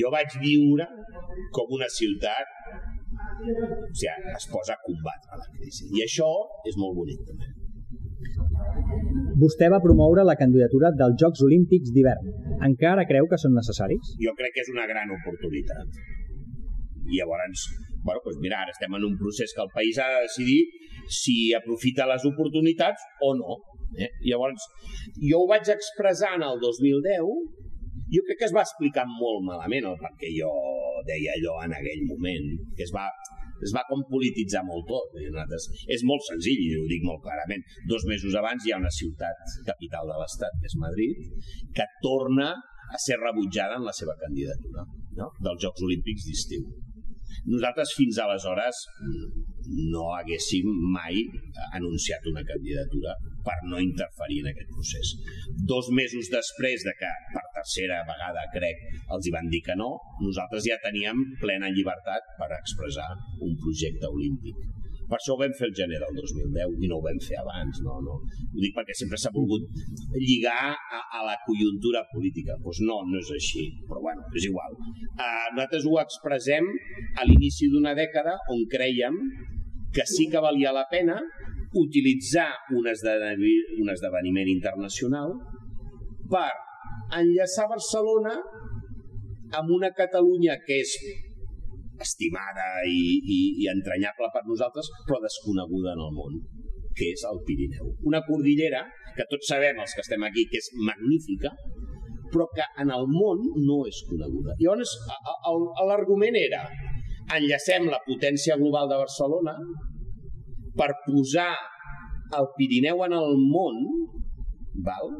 [0.00, 0.86] jo vaig viure
[1.56, 2.52] com una ciutat
[3.36, 5.88] o sigui, es posa a combatre la crisi.
[5.96, 6.28] I això
[6.68, 7.54] és molt bonic també.
[9.40, 12.30] Vostè va promoure la candidatura dels Jocs Olímpics d'hivern.
[12.64, 14.14] Encara creu que són necessaris?
[14.22, 15.98] Jo crec que és una gran oportunitat.
[17.06, 17.66] I llavors,
[18.02, 20.62] bueno, doncs mira, ara estem en un procés que el país ha de decidir
[21.12, 23.60] si aprofita les oportunitats o no.
[23.98, 24.10] Eh?
[24.26, 24.64] Llavors,
[25.20, 27.22] jo ho vaig expressar en el 2010,
[28.14, 30.50] jo crec que es va explicar molt malament el perquè jo
[31.06, 33.06] deia allò en aquell moment, que es va,
[33.64, 35.16] es va com polititzar molt tot.
[35.96, 37.64] És molt senzill, i ho dic molt clarament.
[37.88, 41.28] Dos mesos abans hi ha una ciutat capital de l'Estat, que és Madrid,
[41.76, 42.52] que torna
[42.86, 44.84] a ser rebutjada en la seva candidatura
[45.18, 45.30] no?
[45.42, 46.66] dels Jocs Olímpics d'estiu.
[47.44, 48.82] Nosaltres fins aleshores
[49.92, 51.24] no haguéssim mai
[51.78, 53.16] anunciat una candidatura
[53.46, 55.12] per no interferir en aquest procés.
[55.72, 58.82] Dos mesos després de que, per tercera vegada, crec,
[59.16, 63.12] els hi van dir que no, nosaltres ja teníem plena llibertat per expressar
[63.46, 64.58] un projecte olímpic.
[65.06, 67.80] Per això ho vam fer el gener del 2010 i no ho vam fer abans,
[67.86, 68.16] no, no.
[68.22, 69.66] Ho dic perquè sempre s'ha volgut
[70.18, 72.56] lligar a, a la conjuntura política.
[72.56, 74.74] Doncs pues no, no és així, però bueno, és igual.
[75.14, 76.70] Uh, nosaltres ho expressem
[77.16, 79.20] a l'inici d'una dècada on creiem
[79.94, 81.20] que sí que valia la pena
[81.76, 85.32] utilitzar un, esdeveniment, un esdeveniment internacional
[86.30, 86.50] per
[87.20, 88.34] enllaçar Barcelona
[89.56, 90.96] amb una Catalunya que és
[92.02, 96.38] estimada i, i, i entranyable per nosaltres, però desconeguda en el món,
[96.96, 97.92] que és el Pirineu.
[98.08, 98.84] Una cordillera
[99.16, 101.52] que tots sabem, els que estem aquí, que és magnífica,
[102.32, 104.56] però que en el món no és coneguda.
[104.60, 104.92] I llavors,
[105.88, 106.64] l'argument era
[107.36, 109.56] enllacem la potència global de Barcelona
[110.76, 111.52] per posar
[112.36, 113.80] el Pirineu en el món,
[114.86, 115.16] val?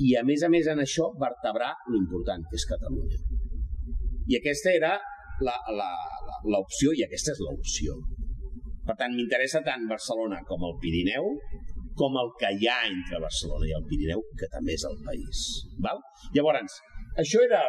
[0.00, 3.18] i a més a més en això vertebrar l'important que és Catalunya.
[4.30, 4.94] I aquesta era
[5.42, 7.96] l'opció i aquesta és l'opció.
[8.86, 11.28] Per tant, m'interessa tant Barcelona com el Pirineu,
[12.00, 15.42] com el que hi ha entre Barcelona i el Pirineu, que també és el país.
[15.84, 16.00] Val?
[16.36, 16.78] Llavors,
[17.20, 17.60] això era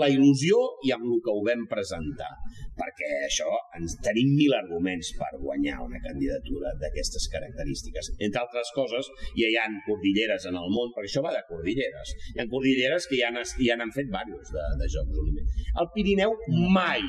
[0.00, 2.30] la il·lusió i amb el que ho vam presentar,
[2.78, 3.48] perquè això
[3.78, 8.10] ens tenim mil arguments per guanyar una candidatura d'aquestes característiques.
[8.18, 12.14] Entre altres coses, ja hi ha cordilleres en el món, perquè això va de cordilleres.
[12.34, 15.66] Hi ha cordilleres que ja han, ja n'han fet diversos de, de Jocs Olímpics.
[15.82, 16.34] El Pirineu
[16.74, 17.04] mai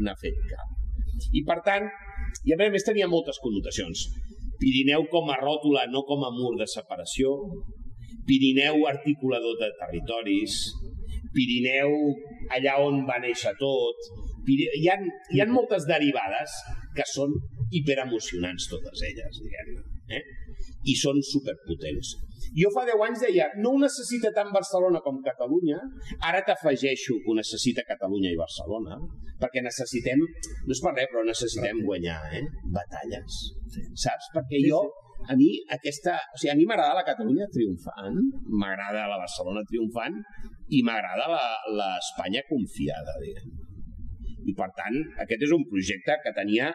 [0.00, 0.76] n'ha fet cap.
[1.36, 1.88] I per tant,
[2.48, 4.06] i a més tenia moltes connotacions.
[4.60, 7.32] Pirineu com a ròtula, no com a mur de separació,
[8.28, 10.56] Pirineu articulador de territoris,
[11.34, 11.94] Pirineu,
[12.56, 14.10] allà on va néixer tot.
[14.48, 14.96] Hi, ha,
[15.34, 16.54] hi ha moltes derivades
[16.96, 17.34] que són
[17.76, 19.82] hiperemocionants totes elles, diguem-ne.
[20.10, 20.22] Eh?
[20.90, 22.16] I són superpotents.
[22.56, 25.78] Jo fa 10 anys deia, no ho necessita tant Barcelona com Catalunya,
[26.26, 28.98] ara t'afegeixo que ho necessita Catalunya i Barcelona,
[29.40, 32.42] perquè necessitem, no és per res, però necessitem guanyar eh?
[32.74, 33.38] batalles,
[33.94, 34.32] saps?
[34.34, 34.82] Perquè jo,
[35.28, 36.16] a mi aquesta...
[36.34, 38.20] O sigui, a mi m'agrada la Catalunya triomfant,
[38.50, 40.16] m'agrada la Barcelona triomfant
[40.74, 41.28] i m'agrada
[41.76, 43.69] l'Espanya confiada, diguem.
[44.50, 46.72] I per tant, aquest és un projecte que tenia...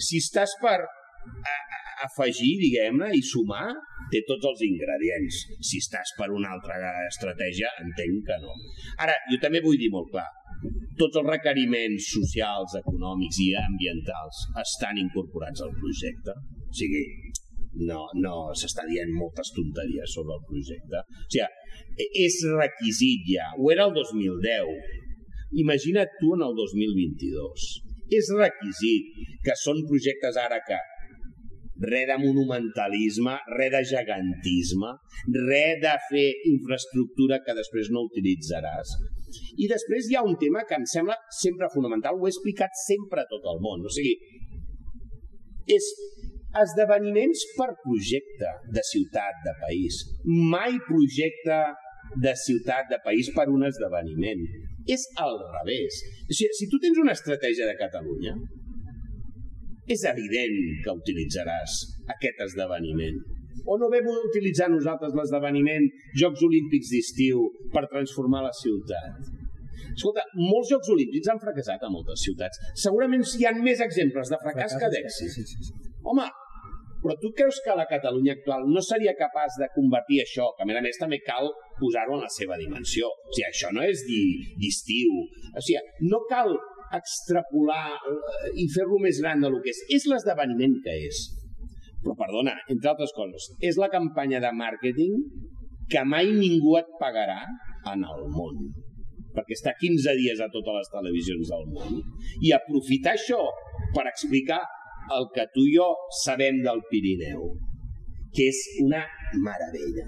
[0.00, 3.66] Si estàs per a, a, afegir, diguem-ne, i sumar,
[4.12, 5.40] té tots els ingredients.
[5.66, 8.54] Si estàs per una altra estratègia, entenc que no.
[9.04, 10.28] Ara, jo també vull dir molt clar,
[11.00, 16.36] tots els requeriments socials, econòmics i ambientals estan incorporats al projecte.
[16.70, 17.04] O sigui,
[17.88, 21.04] no, no s'està dient moltes tonteries sobre el projecte.
[21.04, 23.52] O sigui, és requisit ja.
[23.58, 25.06] Ho era el 2010.
[25.58, 27.66] Imagina't tu en el 2022.
[28.10, 29.10] És requisit
[29.46, 30.78] que són projectes ara que
[31.80, 34.90] res de monumentalisme, res de gegantisme,
[35.48, 38.92] res de fer infraestructura que després no utilitzaràs.
[39.56, 43.24] I després hi ha un tema que em sembla sempre fonamental, ho he explicat sempre
[43.24, 43.86] a tot el món.
[43.86, 44.16] O sigui,
[45.70, 45.86] és
[46.60, 50.02] esdeveniments per projecte de ciutat, de país.
[50.26, 51.62] Mai projecte
[52.20, 54.42] de ciutat, de país per un esdeveniment.
[54.94, 56.00] És al revés.
[56.26, 58.34] O sigui, si tu tens una estratègia de Catalunya,
[59.90, 61.76] és evident que utilitzaràs
[62.14, 63.18] aquest esdeveniment.
[63.66, 65.86] O no vam utilitzar nosaltres l'esdeveniment
[66.20, 67.42] Jocs Olímpics d'estiu
[67.74, 69.30] per transformar la ciutat?
[69.90, 72.60] Escolta, molts Jocs Olímpics han fracassat a moltes ciutats.
[72.84, 75.34] Segurament hi ha més exemples de fracàs, fracàs que d'èxit.
[75.34, 75.90] Sí, sí, sí.
[76.10, 76.26] Home,
[77.00, 80.68] Però tu creus que la Catalunya actual no seria capaç de convertir això, que a
[80.68, 81.48] més a més també cal
[81.78, 83.08] posar-ho en la seva dimensió.
[83.08, 85.22] O sigui, això no és d'estiu.
[85.56, 85.80] O sigui,
[86.12, 86.52] no cal
[86.98, 89.80] extrapolar eh, i fer-lo més gran del que és.
[89.96, 91.22] És l'esdeveniment que és.
[92.04, 95.16] Però, perdona, entre altres coses, és la campanya de màrqueting
[95.90, 97.42] que mai ningú et pagarà
[97.92, 98.70] en el món
[99.30, 102.00] perquè està 15 dies a totes les televisions del món,
[102.42, 103.38] i aprofitar això
[103.94, 104.58] per explicar
[105.16, 105.88] el que tu i jo
[106.22, 107.46] sabem del Pirineu,
[108.34, 109.04] que és una
[109.46, 110.06] meravella.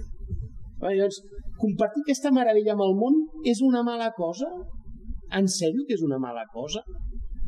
[0.83, 1.21] Bé, doncs,
[1.63, 3.19] compartir aquesta meravella amb el món
[3.49, 4.51] és una mala cosa?
[5.39, 6.83] En sèrio que és una mala cosa?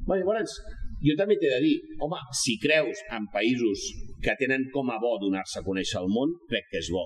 [0.06, 0.58] Bé, llavors,
[1.04, 3.88] jo també t'he de dir, home, si creus en països
[4.24, 7.04] que tenen com a bo donar-se a conèixer el món, crec que és bo.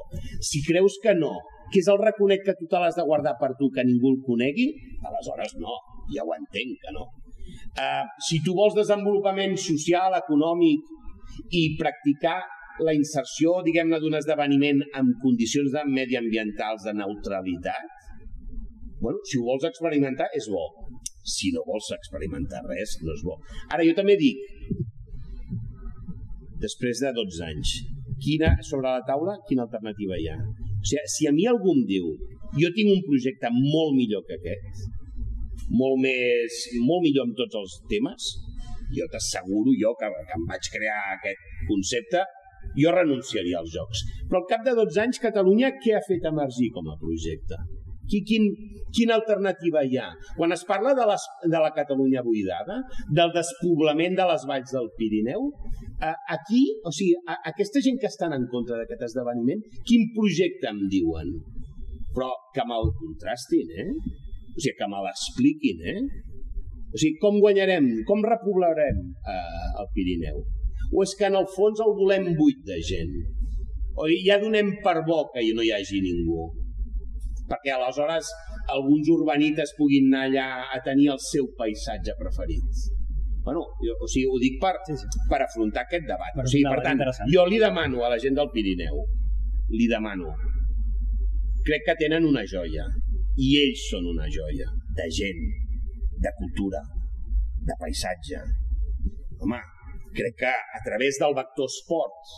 [0.49, 1.33] Si creus que no,
[1.73, 4.20] que és el reconec que tu te l'has de guardar per tu, que ningú el
[4.27, 4.69] conegui,
[5.09, 5.75] aleshores no,
[6.15, 7.09] ja ho entenc que no.
[7.79, 12.41] Uh, si tu vols desenvolupament social, econòmic i practicar
[12.83, 17.95] la inserció, diguem-ne, d'un esdeveniment amb condicions de mediambientals de neutralitat,
[19.01, 20.65] bueno, si ho vols experimentar, és bo.
[21.29, 23.37] Si no vols experimentar res, no és bo.
[23.71, 24.43] Ara, jo també dic,
[26.63, 27.75] després de 12 anys,
[28.25, 30.39] quina, sobre la taula, quina alternativa hi ha?
[30.39, 32.11] O sigui, si a mi algú em diu
[32.59, 34.87] jo tinc un projecte molt millor que aquest,
[35.70, 38.28] molt, més, molt millor en tots els temes,
[38.97, 42.24] jo t'asseguro jo que, que em vaig crear aquest concepte,
[42.78, 44.05] jo renunciaria als jocs.
[44.28, 47.59] Però al cap de 12 anys, Catalunya què ha fet emergir com a projecte?
[48.09, 48.47] Qui, quin,
[48.97, 50.09] quina alternativa hi ha?
[50.36, 52.78] Quan es parla de, les, de la Catalunya buidada,
[53.19, 55.51] del despoblament de les valls del Pirineu,
[56.01, 60.73] eh, aquí, o sigui, a, aquesta gent que estan en contra d'aquest esdeveniment, quin projecte
[60.73, 61.36] em diuen?
[62.16, 63.90] Però que me'l contrastin, eh?
[64.59, 66.01] O sigui, que me l'expliquin, eh?
[66.90, 70.40] O sigui, com guanyarem, com repoblarem eh, el Pirineu?
[70.90, 73.12] O és que en el fons el volem buit de gent?
[73.98, 76.48] O ja donem per bo que no hi hagi ningú?
[77.48, 78.28] Perquè aleshores
[78.74, 82.82] alguns urbanites puguin anar allà a tenir el seu paisatge preferit.
[83.47, 85.22] Bueno, jo, o sigui, ho dic per, sí, sí.
[85.30, 86.35] per afrontar aquest debat.
[86.36, 87.01] Per o sigui, per tant,
[87.32, 89.05] jo li demano a la gent del Pirineu,
[89.72, 90.35] li demano,
[91.68, 92.85] crec que tenen una joia,
[93.39, 95.43] i ells són una joia de gent,
[96.24, 96.81] de cultura,
[97.69, 98.40] de paisatge.
[99.39, 99.60] Home,
[100.16, 102.32] crec que a través del vector esport,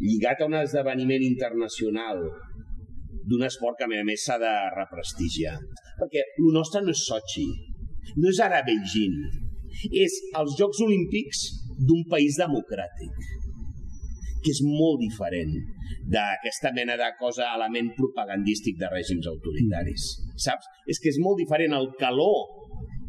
[0.00, 2.20] lligat a un esdeveniment internacional
[3.26, 5.56] d'un esport que a més s'ha de represtigiar.
[5.98, 7.46] Perquè el nostre no és Sochi,
[8.20, 9.16] no és ara Beijing,
[9.90, 11.42] és els Jocs Olímpics
[11.88, 13.18] d'un país democràtic,
[14.44, 15.56] que és molt diferent
[16.12, 20.06] d'aquesta mena de cosa, element propagandístic de règims autoritaris.
[20.44, 20.68] Saps?
[20.92, 22.44] És que és molt diferent el calor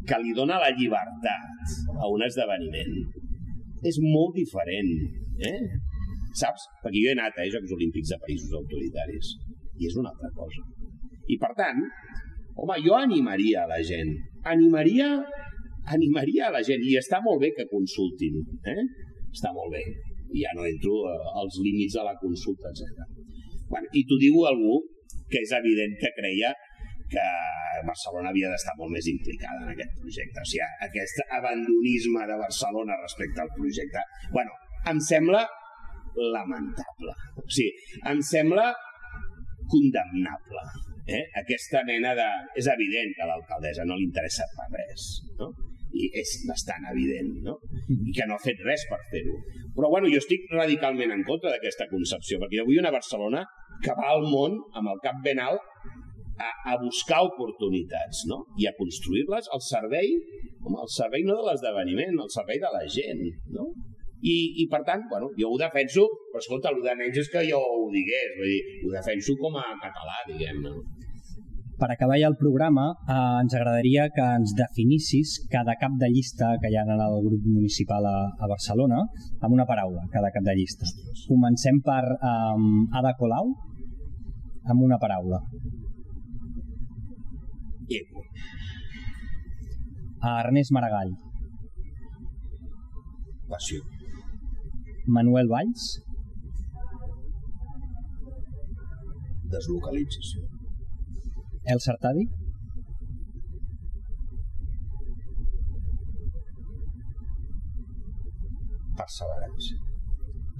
[0.07, 2.95] que li dona la llibertat a un esdeveniment.
[3.87, 4.93] És molt diferent.
[5.49, 5.59] Eh?
[6.39, 6.67] Saps?
[6.83, 9.33] Perquè jo he anat a eh, Jocs Olímpics de països autoritaris
[9.77, 10.63] i és una altra cosa.
[11.27, 11.83] I per tant,
[12.55, 14.15] home, jo animaria a la gent.
[14.47, 15.11] Animaria,
[15.93, 16.85] animaria a la gent.
[16.87, 18.39] I està molt bé que consultin.
[18.73, 18.83] Eh?
[19.33, 19.83] Està molt bé
[20.33, 23.03] i ja no entro eh, als límits de la consulta, etc.
[23.71, 24.79] Bueno, I t'ho diu algú
[25.31, 26.53] que és evident que creia
[27.11, 27.25] que
[27.87, 30.43] Barcelona havia d'estar molt més implicada en aquest projecte.
[30.43, 34.03] O sigui, aquest abandonisme de Barcelona respecte al projecte,
[34.33, 34.57] bueno,
[34.91, 35.45] em sembla
[36.35, 37.15] lamentable.
[37.37, 37.71] O sigui,
[38.11, 38.67] em sembla
[39.71, 40.65] condemnable.
[41.07, 41.23] Eh?
[41.39, 42.27] Aquesta mena de...
[42.59, 45.09] És evident que a l'alcaldessa no li interessa per res.
[45.39, 45.53] No?
[45.97, 47.53] i és bastant evident, no?
[47.87, 49.37] I que no ha fet res per fer-ho.
[49.75, 53.45] Però bueno, jo estic radicalment en contra d'aquesta concepció, perquè jo vull una Barcelona
[53.83, 55.63] que va al món amb el cap ben alt
[56.39, 58.43] a, a buscar oportunitats, no?
[58.61, 60.13] I a construir-les al servei,
[60.63, 63.23] home, al servei no de l'esdeveniment, al servei de la gent,
[63.57, 63.69] no?
[64.17, 67.43] I, i per tant, bueno, jo ho defenso, però escolta, el de menys és que
[67.49, 70.73] jo ho digués, vull dir, ho defenso com a català, diguem-ne.
[70.73, 70.97] No?
[71.77, 76.55] per acabar ja el programa, eh, ens agradaria que ens definissis cada cap de llista
[76.61, 79.03] que hi ha en el grup municipal a, a Barcelona
[79.41, 80.89] amb una paraula, cada cap de llista.
[81.27, 83.53] Comencem per eh, Ada Colau,
[84.73, 85.43] amb una paraula.
[87.89, 88.21] Ego.
[90.21, 91.13] A Ernest Maragall.
[93.47, 93.81] Passió.
[95.07, 95.85] Manuel Valls.
[99.53, 100.43] Deslocalització.
[101.73, 102.27] El Sartadi?
[108.99, 109.79] Perseverància.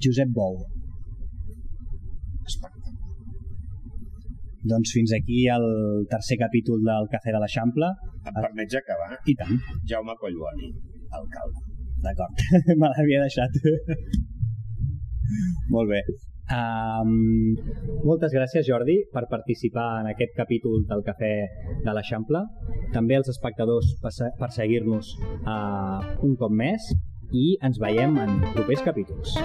[0.05, 0.59] Josep Bou.
[2.45, 2.76] Espectacle.
[4.67, 5.65] Doncs fins aquí el
[6.11, 7.89] tercer capítol del Cafè de l'Eixample.
[8.27, 9.11] Em permets acabar?
[9.25, 9.59] I tant.
[9.89, 10.71] Jaume Collboni,
[11.19, 11.65] alcalde.
[12.05, 12.47] D'acord,
[12.79, 13.61] me l'havia deixat.
[15.73, 16.01] Molt bé.
[16.47, 17.55] Um,
[18.07, 21.33] moltes gràcies, Jordi, per participar en aquest capítol del Cafè
[21.83, 22.45] de l'Eixample.
[22.95, 26.91] També als espectadors per seguir-nos uh, un cop més
[27.35, 29.35] i ens veiem en propers capítols.